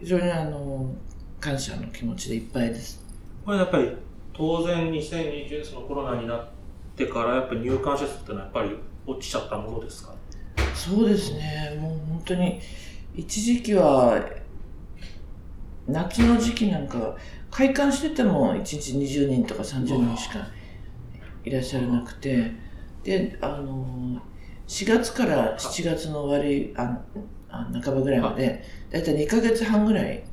[0.00, 0.94] 非常にあの、
[1.40, 3.04] 感謝の気持ちでいっぱいです。
[3.44, 3.94] これやっぱり
[4.32, 6.48] 当然2020そのコロナになっ
[6.96, 8.70] てからやっぱり入館者数ってのはやっぱり
[9.06, 10.14] 落ちちゃったものですか？
[10.74, 12.58] そうですね、もう本当に、
[13.14, 14.18] 一時期は、
[15.88, 17.16] 夏の時期なんかは、
[17.50, 20.38] 開館してても1日20人とか30人しか
[21.44, 22.52] いらっしゃらなくて、
[23.02, 24.20] で、あの、
[24.66, 26.98] 4月から7月の終わり、あ
[27.50, 30.24] あ半ばぐらいまで、だいたい2ヶ月半ぐらい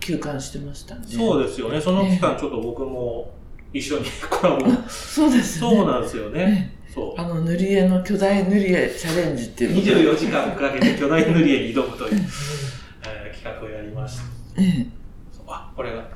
[0.00, 1.16] 休館してましたんで。
[1.16, 1.80] そうですよね。
[1.80, 3.32] その期間ちょっと僕も
[3.72, 4.66] 一緒に コラボ。
[4.88, 5.70] そうですね。
[5.70, 6.74] そうなんですよね。
[6.94, 7.20] そう。
[7.20, 14.86] あの塗り絵の巨大塗り絵チャレンジっていうのが24時間かけて巨大塗り絵に挑むという、えー企画をやりましたええ
[15.32, 16.08] そうあこれが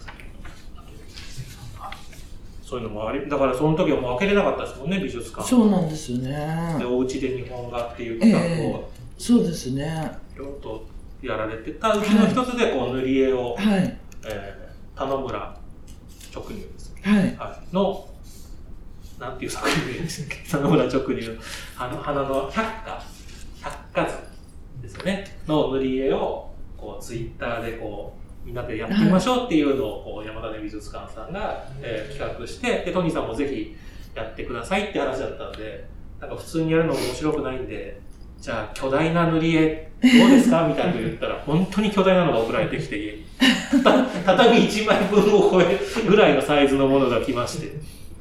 [1.80, 1.90] あ
[2.62, 6.84] そういうのもありだからその時はもう開けれなかったですもんね美術館そうなんですよでね。
[6.84, 9.82] お家で日本画っていう企画をそうですね。
[10.34, 10.86] いろいろと
[11.22, 13.98] やられてたうちの一つでこう塗り絵を、はい。
[14.26, 15.56] えー田野村
[16.34, 17.36] 直入です、はい。
[17.36, 18.08] はい、の
[19.20, 20.42] なんていう作品でしたっけ？
[20.50, 21.34] 佐野村直流の、
[21.84, 23.02] あの、花の百科、
[23.62, 24.16] 百科図
[24.82, 25.38] ですよね。
[25.46, 28.17] の塗り絵を、こう、ツイッターでこう、
[28.48, 33.76] みんなでやってみましょうっていうのを、こう、山田美術館さんが、えー企画して、で、トニーさんもぜひ
[34.14, 35.86] やってくださいって話だったんで、
[36.18, 38.00] なんか普通にやるの面白くないんで、
[38.40, 43.18] じゃあ巨大な塗り絵どうですかみたいなこと言ったら、本当に巨大なのが送られてきて、
[44.24, 47.72] 畳1枚分を超えるぐらいのサイズのものが来まして、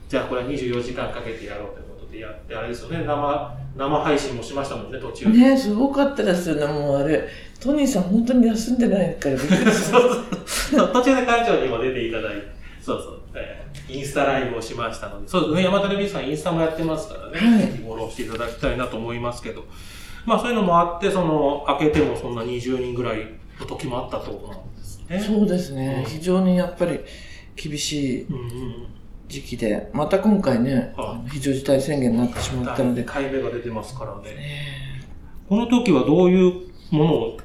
[0.10, 5.38] じゃあこれは24時間かけてやろうということでやって、あれですよね、生、生配信もしましたもんね、途中で。
[5.38, 7.28] ねすごかったですよね、もうあれ。
[7.68, 10.26] トニーさん本当に休んでないからびっくりしましそう。
[10.48, 12.48] そう途中で館長にも出ていただいて、
[12.82, 17.68] そうそう、えーインスタライブをしましたので、そうですね、山田レビさんインスタもやってますからね、はい。
[17.68, 19.66] フォローしていただきたいなと思いますけど、
[20.26, 23.28] まあそういうのもあって、その、開けてもそんな20人ぐらい
[23.60, 25.20] の時もあったってことなんですね。
[25.20, 25.24] た。
[25.24, 27.00] そうですね、非常にやっぱり
[27.56, 28.88] 厳しいうんうん。
[29.30, 31.30] 時期で、また今回ね、はい。
[31.32, 32.66] 非常事態宣言になってしうん。
[32.66, 34.36] まったので、回目が出てますからね。
[34.36, 35.04] ね
[35.48, 37.38] この時はどういうものを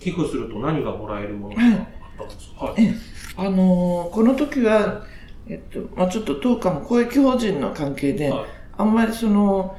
[0.00, 1.70] 寄付すると何がもらえるものがあっ
[2.18, 2.94] たんですか、はい、ええ。
[3.36, 5.04] あのーこの時は、
[5.48, 8.46] えっと、まあちょっと当館も公益法人の関係で、はい。
[8.78, 9.76] あんまりその、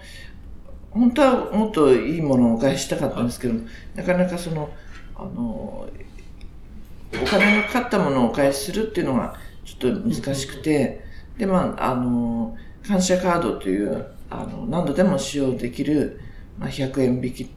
[0.92, 3.56] 本当はもっといいものをお返ししたかったんですけど、
[3.96, 4.70] なかなかその、
[5.16, 5.88] あの、
[7.14, 11.04] お金のかかったものをお返しするっていうのがちょっと難しくて、
[11.38, 16.20] で、まあ、あの、感謝カードという、あの、何度でも使用できる、
[16.58, 17.52] まあ、100円引き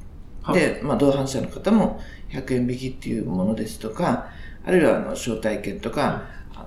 [0.52, 2.00] で、まあ、同伴者の方も
[2.31, 4.28] 100円引きっていうものですとか、
[4.64, 6.24] あるいはあの招待券とか、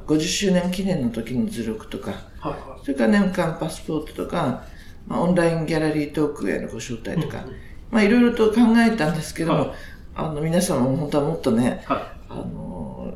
[0.07, 4.63] 50周年記念の時の図録とか、はいはそれから年間パスポートとか、
[5.07, 7.21] まあ、オンラインギャラリートークへのご招待い。
[7.21, 7.55] とか、うんうん。
[7.91, 9.71] まあいろいろと考えたんですけども、はい。
[10.15, 13.13] あの皆様も本当はもっとね、はあの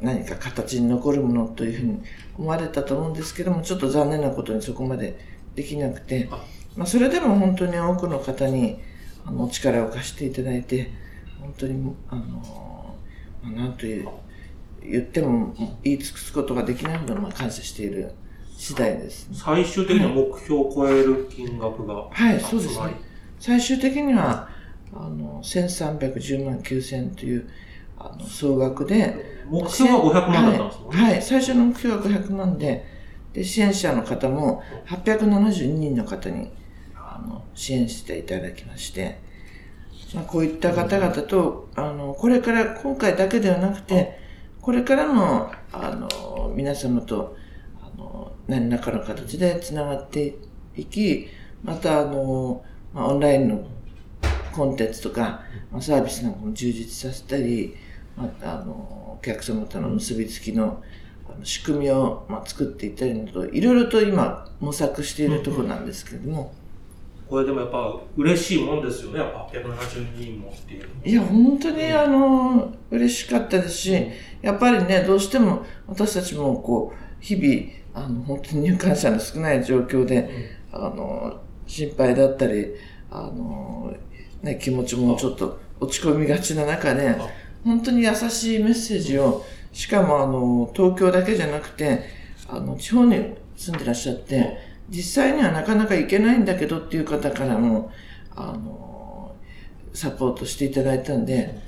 [0.00, 2.02] 何か形に残るものというふうに
[2.38, 5.18] 思われたと思うんですけども、ちょっと残念なことにそこまで
[5.54, 6.40] できなくてはい、
[6.76, 8.78] まあそれでも本当に多くの方に
[9.28, 10.90] あのお力を貸していただいて、
[11.38, 12.96] 本当に、あの、
[13.42, 14.08] まあ、なんという、
[14.82, 18.12] 言っても言い尽くすことができないほどまあ感謝している
[18.56, 19.34] 次第ですい。。
[19.34, 22.94] 最終的には目標を超える金額がはい、そうですね。
[23.38, 24.48] 最終的には、
[24.94, 27.50] あの、1310万9000円という、
[27.98, 31.02] あの、総額で、目標は500万だったんですもんね。
[31.02, 32.86] はい、はい、最初の目標は500万で、
[33.34, 36.50] で、支援者の方も872人の方に、
[37.58, 39.18] 支援していただきまして、
[40.14, 44.16] まあ、こういった方々と、あの、これから、今回だけではなくて、
[44.62, 47.36] これからも、あの、皆様と、
[47.82, 50.36] あの、何らかの形でつながって
[50.76, 51.26] いき、
[51.64, 53.66] また、あの、まあ、オンラインの
[54.52, 55.42] コンテンツとか、
[55.72, 57.74] まあ、サービスなんかも充実させたり、
[58.16, 60.80] また、あの、お客様との結びつきの
[61.42, 66.54] 仕組みを、まあ、作っていったりなど、いろいろと今模索しているところなんですけれども、
[67.28, 69.18] これでもやっぱ嬉しいもんですよね。
[69.18, 70.88] やっぱ870人もっていう。
[71.04, 74.06] いや、本当にあの、嬉しかったですし、
[74.40, 82.74] やっぱりね、どうしても私たちもこう、日々、あの、本当に入館者の少ない状況で、あの、心配だったり、
[83.10, 83.94] あの、
[84.42, 87.14] ね、気持ちもちょっと落ち込みがちな中で、
[87.62, 92.04] 本当に優しいメッセージを、しかもあの、東京だけじゃなくて、
[92.48, 94.56] あの、地方に住んでらっしゃって、
[94.88, 97.90] 実際にはなかなか行けないんだけどっていう方からも、
[98.34, 99.34] あの、
[99.92, 101.58] サポートしていただいたんで、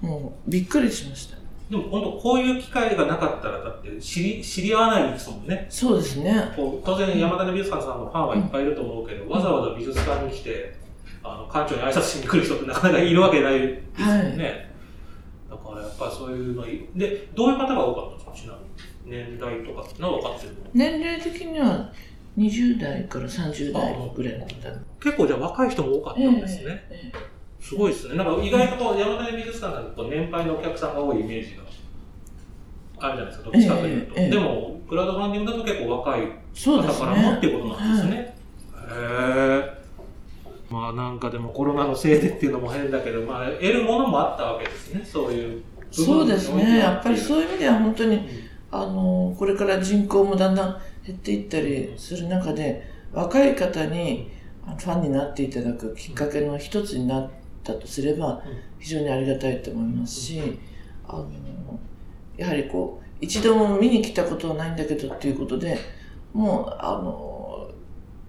[0.00, 1.36] もうびっくりしました。
[1.70, 5.66] でも本当こういう機会がなかったらだって知り知り合わないですもんね。
[5.70, 6.52] そうですね。
[6.56, 10.74] こう当然山田美術館さんのファンはいっぱいいると思うけど、わざわざ美術館に来て、
[11.22, 14.68] あの館長に挨拶しに来る人ってなかなかいるわけないですもんね。
[15.48, 18.48] だからやっぱそういうのいで、どういう方が多かったんですか？
[18.48, 18.58] ちな
[19.04, 19.20] みに。
[19.28, 20.58] 年代とかってのは分かってるの？
[20.74, 21.92] 年齢的には
[22.38, 24.50] 20代から30代ぐらいの方。
[25.00, 26.86] 結構じゃあ若い人も多かったんですね。
[26.90, 27.30] ええ
[27.60, 28.16] すごいですね。
[28.16, 31.62] なんか意外とこう山田美術館なんてこう年配のお客さんが多いイメージが
[33.00, 34.14] あるじゃないですか、どっちかというと。
[34.14, 37.52] でも、クラウドファンディングだと結構若い方からもってね。
[37.52, 38.16] いうことなんですね。
[38.16, 38.34] へ
[38.90, 39.80] え。
[40.70, 45.62] まあなんかでもコロナのせいでっていうのも変だけど、まあ得るものもあったわけですね、そういう。
[45.90, 46.78] そうですね。
[46.78, 48.28] やっぱりうそういう意味では本当に、ん。
[48.70, 54.30] あの、これから人口もだんだん減っていったりする中で、若い方に
[54.64, 57.30] ファンになっていただくきっかけの一つになっ
[57.64, 58.42] たとすれば、
[58.78, 60.58] 非常にありがたいと思いますし、
[61.06, 61.26] あの、
[62.36, 65.78] やはりこう、一度も見に来たことはないんだけどっていうことで、
[66.32, 67.70] もう、あの、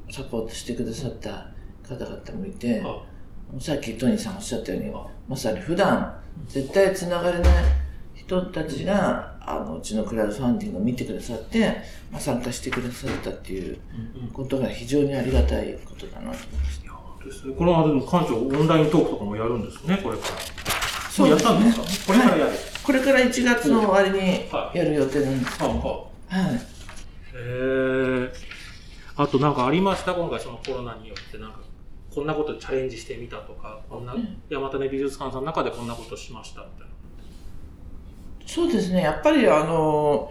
[0.10, 1.48] サポートしてくださった
[1.88, 3.04] 方々もいて、あ。
[3.60, 6.18] ささっきトニーさんおっしゃったようにあ、まさに普段
[6.48, 7.66] 絶対つながれない
[8.16, 11.78] 人人たちが、あのうちのクラウドファンディングを見てくださって、
[12.12, 13.78] まあ、参加してくださったっていう
[14.32, 16.92] ことが非常にありがたいことだなと思いました。
[17.26, 17.54] ですね。
[17.56, 20.36] この後、館長、オンライントークとかもやるんですね、これから。
[21.12, 22.14] そうやったんですか？
[22.14, 25.70] これからやる、はい、これから1月の終わりにやる予定なんですけど。
[25.70, 26.44] はい。
[26.46, 26.60] はい、へ
[27.36, 28.34] え。
[29.18, 30.14] あとなんかありました？
[30.14, 31.60] 今回そのコロナによってなんか
[32.16, 34.16] こんなことチャレンジしてみたとか、こんな、
[34.50, 36.91] 山種美術館さんの中でこんなことしましたみたいな。
[38.54, 40.30] そうですね、やっぱりあの、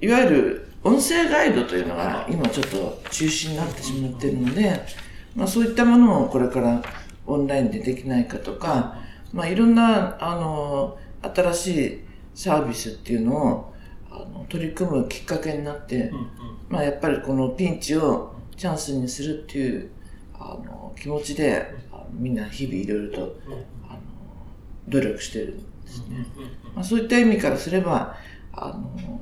[0.00, 4.80] いわゆる音声ガイドというのが今ちょっと中心になってしまっているので、
[5.34, 6.80] まあそういったものをこれから
[7.26, 8.96] オンラインでできないかとか、
[9.32, 10.98] まあいろんな、あの、
[11.34, 12.00] 新しい
[12.32, 13.74] サービスっていうのを
[14.08, 16.28] あの取り組むきっかけになって、うんうん、
[16.68, 19.90] まあやっぱりこのピンチをチャンスにするっていう
[20.38, 21.74] あの気持ちで
[22.12, 23.36] みんな日々いろいろと
[23.88, 23.98] あの
[24.86, 26.26] 努力してるんですね。
[26.74, 28.16] まあ、そういった意味からすれば
[28.52, 29.20] あの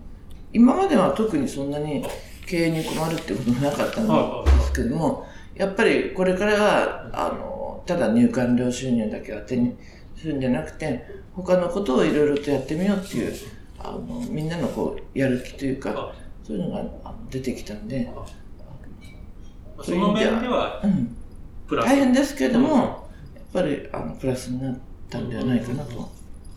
[0.53, 2.05] 今までは特にそんなに
[2.47, 9.77] 経営に困るってこともなかったんですけどもやっぱりこれからはあのただ入館料収入だけ当てに
[10.17, 13.35] するんじゃなくて他のことをいろいろとやってみようっていう
[13.79, 16.13] あのみんなのこうやる気というか
[16.43, 18.11] そういうのが出てきたんで。
[19.83, 21.17] その面では、うん、
[21.71, 26.11] 大変ですけれども、やっぱりあのプラスになったんではないかなと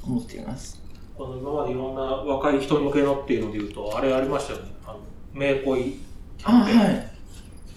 [0.05, 0.81] 思っています。
[1.17, 4.71] あの今までいろんな若い人向けのっていうのでいうと、あれありましたよね。
[4.85, 4.99] あの
[5.33, 6.77] 名恋キャンペーン。
[6.79, 7.09] はい、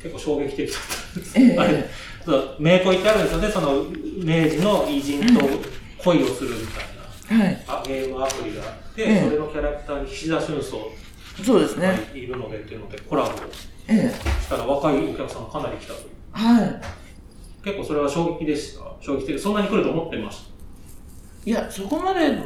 [0.03, 0.81] 結構衝撃的だっ
[1.13, 1.39] たんです。
[1.39, 1.85] えー、あれ
[2.59, 3.49] 名恋ってあるんですよね。
[3.51, 3.85] その
[4.25, 5.47] 明治の偉人と
[5.99, 6.81] 恋をするみた
[7.37, 10.77] いな、はい、あゲームアプリがあって、えー、それのキャラクターに菱田俊宗
[11.45, 12.11] そうですね。
[12.15, 13.69] いるのでっていうのでコラボし
[14.49, 16.09] たら若いお客さんかなり来たという。
[16.33, 16.81] はい。
[17.63, 18.85] 結構それは衝撃でした？
[19.01, 20.56] 衝撃的そんなに来ると思ってました？
[21.47, 22.37] いや、そこまで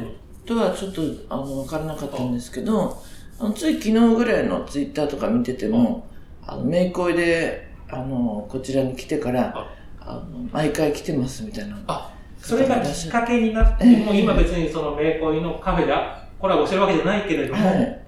[0.45, 3.03] とはちょっとあの分からなかったんですけど、
[3.39, 6.07] あのつい昨日ぐらいのツイッターとか見てても、
[6.45, 9.67] あの、名恋で、あの、こちらに来てから、あ。
[10.03, 11.79] の、毎回来てますみたいな。
[11.87, 15.93] あ、それがきっかけになって、えー、もう今別にその名恋のカフェで
[16.39, 18.01] コラボしてるわけじゃないけれども、はい、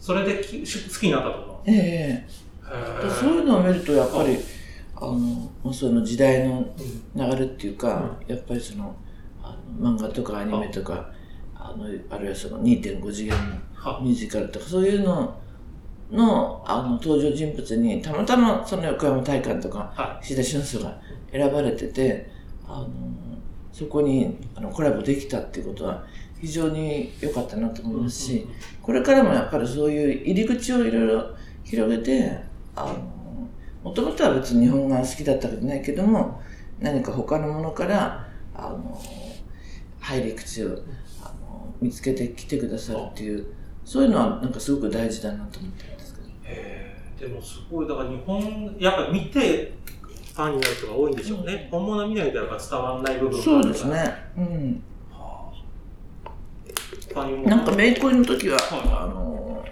[0.00, 1.62] それでき好きになったと？
[1.66, 2.28] ええ。
[3.20, 4.38] そういうのを見るとやっぱり
[4.96, 6.66] あのその時代の
[7.14, 8.96] 流れっていうか、やっぱりその
[9.80, 11.10] 漫画とかアニメとか
[11.54, 15.38] あのあるいはその2.5次元のミュージカルとかそういうの
[16.10, 21.00] のあの登場人物にたまたまその横山大観とか石田俊介が
[21.32, 22.30] 選ばれてて
[22.68, 22.88] あの
[23.72, 26.04] そこにあのコラボできたっていうことは
[26.40, 28.46] 非常に良かったなと思いますし、
[28.82, 32.40] これからもやっぱりそういう入り口をいろいろ広げて、
[32.74, 33.48] あの、
[33.82, 36.40] もともとは別に日本が好きだったわけじゃないけども、
[36.78, 39.00] 何か他のものから、あの、
[40.06, 40.78] 入り口を
[41.20, 43.44] あの見つけてきてくださるっていう、
[43.84, 46.28] そういうのはなんかすごく大事だなと思ってるんですけど。
[46.44, 49.72] へでもすごい、だから日本、やっぱ見て、
[50.32, 51.54] ファンになる人が多いんでしょうね。
[51.54, 54.14] うん、本物見ないとやっぱ伝わらない部分がそうですね。
[54.36, 54.82] うん。
[55.10, 55.52] は
[57.16, 59.64] あ、なんか、メイコイの時は、はい、あの、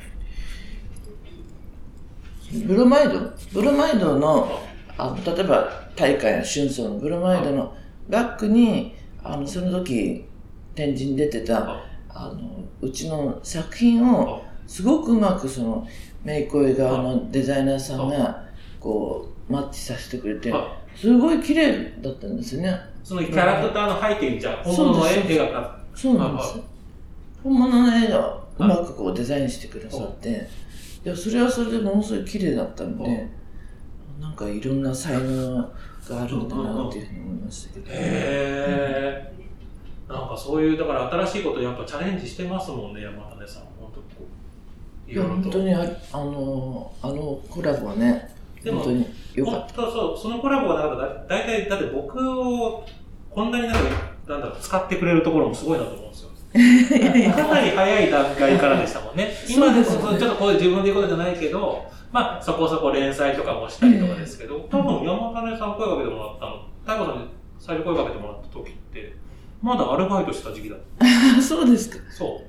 [2.66, 3.20] ブロマイド？
[3.52, 4.62] ブロマイドの
[4.96, 7.76] あの例えば大会や春草のブロマイドの
[8.08, 10.24] バックにあのその時
[10.74, 12.28] 展示に出てたあ。
[12.28, 15.88] のうちの作品をすごくうまくその
[16.22, 18.44] メイコイ側のデザイナーさんが
[18.78, 20.52] こうマッチさせてくれて
[20.94, 22.78] すごい綺麗だったんですよね。
[23.02, 26.60] そのキャラクターの背景にじゃあ本物の絵がそうなんです。
[27.42, 30.48] 本物の絵がうまくこうデザインしてくださって、
[31.04, 33.28] いやそれはそれでものすごい綺麗だったんで、
[34.20, 35.70] なんかいろんな才能
[36.08, 39.32] があるんだなっていうふうに思いましたけど、へえ、
[40.08, 43.62] うん、なんかそういうだから新しいことやっぱチャレンジしてますもんね山種さん。
[43.78, 44.26] 本当こ
[45.08, 45.10] う。
[45.10, 45.80] いや本当にあ
[46.12, 48.34] あのあのコラボはね
[48.64, 49.74] 本当によかった。
[49.74, 52.86] そうそのコラボがなかったら大体だって僕を
[53.30, 53.80] こんなになんか
[54.28, 56.30] なんだろう使ってくれるところもすごいなと思うんですよ。
[57.34, 59.32] かなり早い段階からでしたもんね。
[59.48, 61.84] 今でこそ、ちょっとこう自分で言うことじゃないけど、
[62.14, 69.16] まあ、そこそこ連載とかもしたりとかですけど、多分山種さん声かけてもらったの、太鼓さんに最初声かけてもらった時って、
[69.60, 71.06] まだアルバイトした時期だった。
[71.42, 71.98] そうですか。
[72.12, 72.40] そ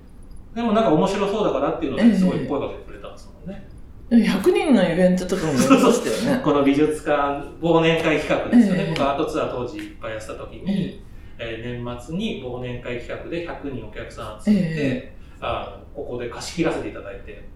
[0.54, 0.56] う。
[0.56, 3.68] でもなんか面白そうだからっていうのですごい声かけてくれたんですもんね。
[4.12, 6.42] 100人のイベントとかもやりましたよね。
[6.46, 8.86] この美術館忘年会企画ですよね。
[8.90, 11.02] 僕はアートツアー当時いっぱいやってた時に、
[11.40, 17.55] えー、年末に忘年会企画で100人お客さん集めて、えー、あここで貸し切らせていただいて。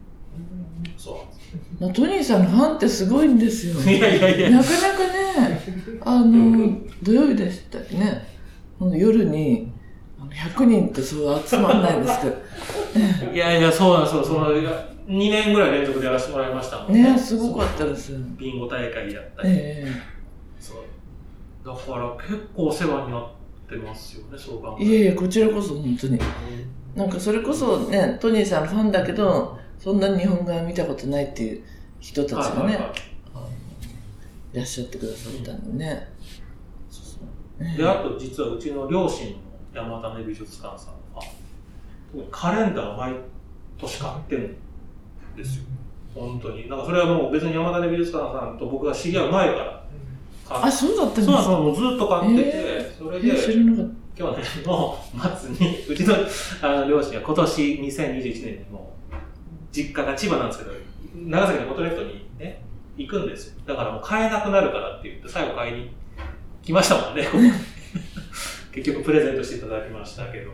[0.98, 1.26] そ
[1.80, 3.80] うなんトニーさんのファンってすごいんですよ。
[3.82, 4.50] いやいやいや。
[4.52, 5.62] なかなかね、
[6.02, 8.28] あの、土曜日でしたっけね、
[8.98, 9.72] 夜に、
[10.20, 13.34] あの100人ってそう集まんないんですけど。
[13.34, 14.24] いやいや、そうなんですよ。
[14.24, 17.14] その、2年ぐらい連続でやらせてもらいましたもんね。
[17.14, 18.14] ねすごかったです。
[18.38, 19.50] ビンゴ大会やったり。
[19.50, 19.92] ええ
[20.60, 20.78] そう。
[21.66, 23.28] だから結構お世話になっ
[23.70, 26.20] てますよね、そう考えいえいえ、こちらこそ本当に。
[26.96, 31.64] なんかそれこそね、トニーさんのファンだけど、そんなに日本画見たことないっていう
[32.00, 32.94] 人たちがね、はい
[34.52, 36.12] らっしゃってくださったんでね。
[37.78, 39.38] で、あと実はうちの両親の
[39.74, 41.24] 山種美術館さんは、
[42.32, 43.14] カレンダー毎
[43.78, 44.58] 年買ってる
[45.36, 45.64] んですよ。
[46.16, 46.68] 本当に。
[46.68, 49.86] なんかそれはもう別に山種美術館さんと僕が知り合う前から
[50.50, 51.64] あ、そうだったんですそうなんですかよ。
[51.64, 54.98] もうずっと買ってて、えそれで、え知らなかっ去年の
[55.38, 56.16] 末に、うちの
[56.62, 58.99] あの両親が今年2021年にもう、
[59.72, 60.72] 実家が千葉なんですけど、
[61.16, 62.64] 長崎の五島列島にね、
[62.98, 63.62] 行くんですよ。
[63.66, 65.92] だからもう買えなくなるからって言って、最後買いに
[66.62, 67.44] 来ましたもんね、こ こ
[68.72, 70.52] 結局プレゼントしていただきましたけど、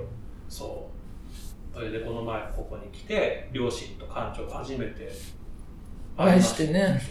[0.49, 1.75] そう。
[1.75, 5.11] それでこの前ここに来て、両親と館長が初めて
[6.17, 7.01] お会いしてね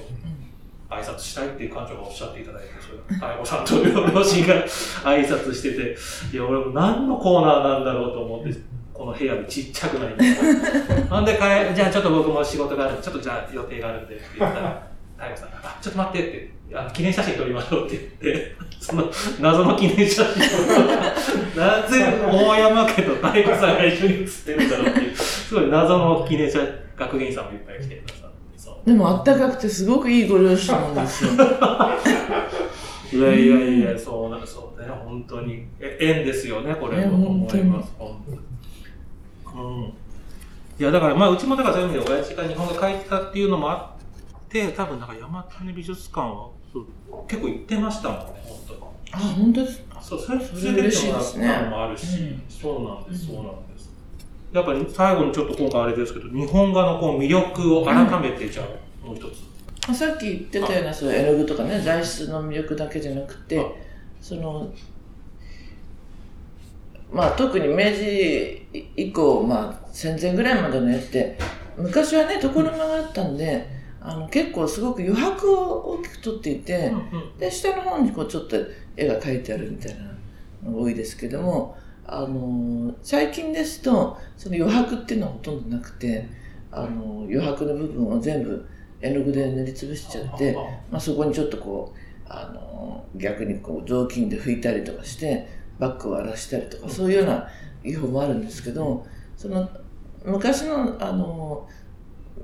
[0.89, 5.97] 挨拶したいっていう館長がおっしゃっていただいて、それ太鼓さんと両親が挨拶してて、
[6.33, 8.59] いや、俺も何のコーナーなんだろうと思って、
[8.95, 10.25] この部屋にちっちゃくないんで。
[11.11, 14.87] なんで帰、じゃあちょっと僕も仕事があるちょっとじゃあ予定があるんでって言ったら、
[15.17, 20.87] 太鼓さんが、あ、ちょっと待ってって、あ記念写真撮りましょうって言って、その謎の記念写真を、
[21.57, 26.61] なぜ大山家と太鼓さんが一緒に写ってるんだろうっていう、すごい謎の記念写
[26.97, 28.75] 学芸員さんもいっぱい来てくださって、そう。
[28.85, 28.91] た。
[28.91, 31.31] でもあったかくてすごくいいご両親なんですよ。
[33.13, 35.67] いやいやいや、そうなんそうね、本当に。
[35.81, 38.54] え縁ですよね、これねも思います、本当に。
[39.55, 39.93] うん。
[40.79, 46.87] いや、だから、まあ、うちもだからそういう意味で、親父が日本語書いてたっていうのもあって、多分、なんか山種美術館は、そう
[47.29, 48.81] 結構行ってましたもんね、本当に。
[49.13, 50.03] あ、本当ですか？
[50.03, 53.91] そう、それ、それ嬉しいでのもあるし、うんそうなんです、うんそうなんです。
[54.53, 59.43] やっぱり最後にちょっと今回あれですけど、日本画のこう魅力を改めて、じゃあ、もう一つ。
[59.87, 63.65] まあさっき言ってたようなそういう絵の具とかね材質の魅力だけじゃなくてあ
[64.23, 64.73] その
[67.15, 71.39] まあ特に明治以降、まあ、戦前ぐらいまでの絵って
[71.79, 78.57] 昔はね床の間があったんであの結構すごく余白を大きく取っていて、うんで下の方にこうちょっと
[78.97, 80.03] 絵が描いてあるみたいな
[80.65, 86.29] のが多いですけどもあの最近ですとその余白っていうのはほとんどなくて
[86.71, 88.69] あの余白の部分を全部
[89.01, 90.57] 絵の具で塗りつぶしちゃって、
[90.91, 91.99] まあ、そこにちょっとこう
[92.29, 97.49] あの逆にこう雑巾で拭いたりとかしてバッグを荒らしたりとかそういうような
[97.85, 99.07] 技法もあるんですけど
[99.37, 99.69] その
[100.25, 101.69] 昔のあの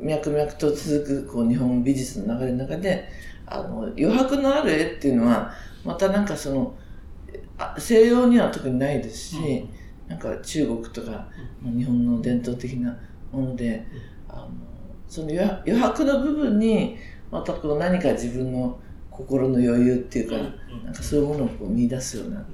[0.01, 3.09] 脈々と続くこう日本美術の流れの中で
[3.47, 5.53] あの余白のある絵っていうのは
[5.85, 6.75] またなんかその
[7.59, 9.69] あ西洋には特にないですし、
[10.09, 11.29] なんか中国とか
[11.61, 12.97] まあ日本の伝統的な
[13.33, 13.87] もので、
[14.29, 14.49] あの
[15.09, 16.97] その余余白の部分に
[17.31, 18.79] またこう何か自分の
[19.11, 20.37] 心の余裕っていうか、
[20.85, 22.45] なんかそういうものをこう見出すような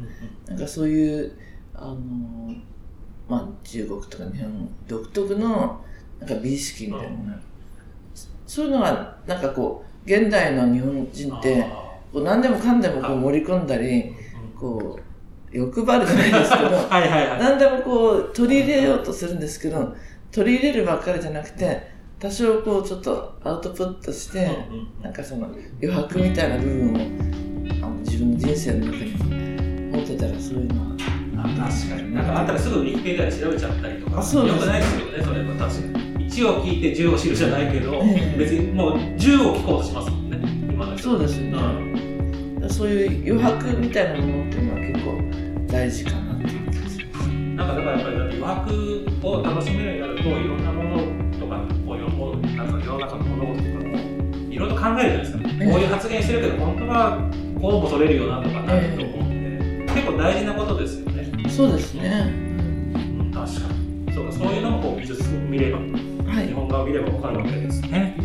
[0.49, 1.33] なんかそういう
[1.75, 1.97] あの、
[3.29, 5.85] まあ、中国とか日本独特の
[6.19, 7.39] なんか美意識みたいな
[8.47, 11.67] そういうのがなんかこう現代の日本人って
[12.13, 14.15] こう何でもかんでもこう盛り込んだり
[14.59, 16.71] こう欲張るじゃないですけど。
[17.39, 19.95] 何でもこう取り入れようとするんですけど
[20.33, 24.51] 取り入れるばっかりじゃなくて多少こうちょっとアウトプットして、
[25.03, 25.49] なんかその
[25.83, 26.97] 余白みたいな部分を
[27.85, 29.13] あの自分の人生の中に
[29.93, 30.97] 持ってたらそういうのは
[31.45, 32.15] あ確かに。
[32.15, 36.31] なんかあんたらすぐウィキペディアで調べちゃったりとか、あそうですよくないですよね、それは確かに。
[36.31, 38.39] 1を聞いて10を知るじゃないけど、ええ。
[38.39, 40.39] 別にもう10を聞こうとしますもんね、
[40.73, 41.11] 今の人。
[41.11, 41.97] そうですね、うん
[42.69, 47.29] そういう余白みたいなものっていうのは結構大事かなっていう気がします。
[47.29, 50.66] なんかだからやっぱり余白を楽しめるようになると、いろんな
[54.95, 55.39] 考えるじゃないですか。
[55.39, 57.31] こうええいう発言してるけど、本当は
[57.61, 61.33] こうも取れるよなとかなると思うんで、結構大事なことですよね。
[61.49, 62.33] そうですね
[63.19, 64.15] うん、確かに。
[64.15, 68.17] そうか、そういうのもこう美術見れば、はい日本画を見ればわかるわけですね。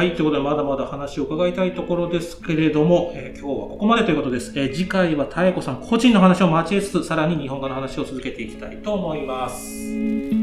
[0.00, 4.50] はい、ということで、まだまだ話を伺いたいところですけれども、えー今日はここまでということです。
[4.58, 10.39] えー次回は妙子さん個人の話を交えつつ、さらに日本語の話を続けていきたいと思います。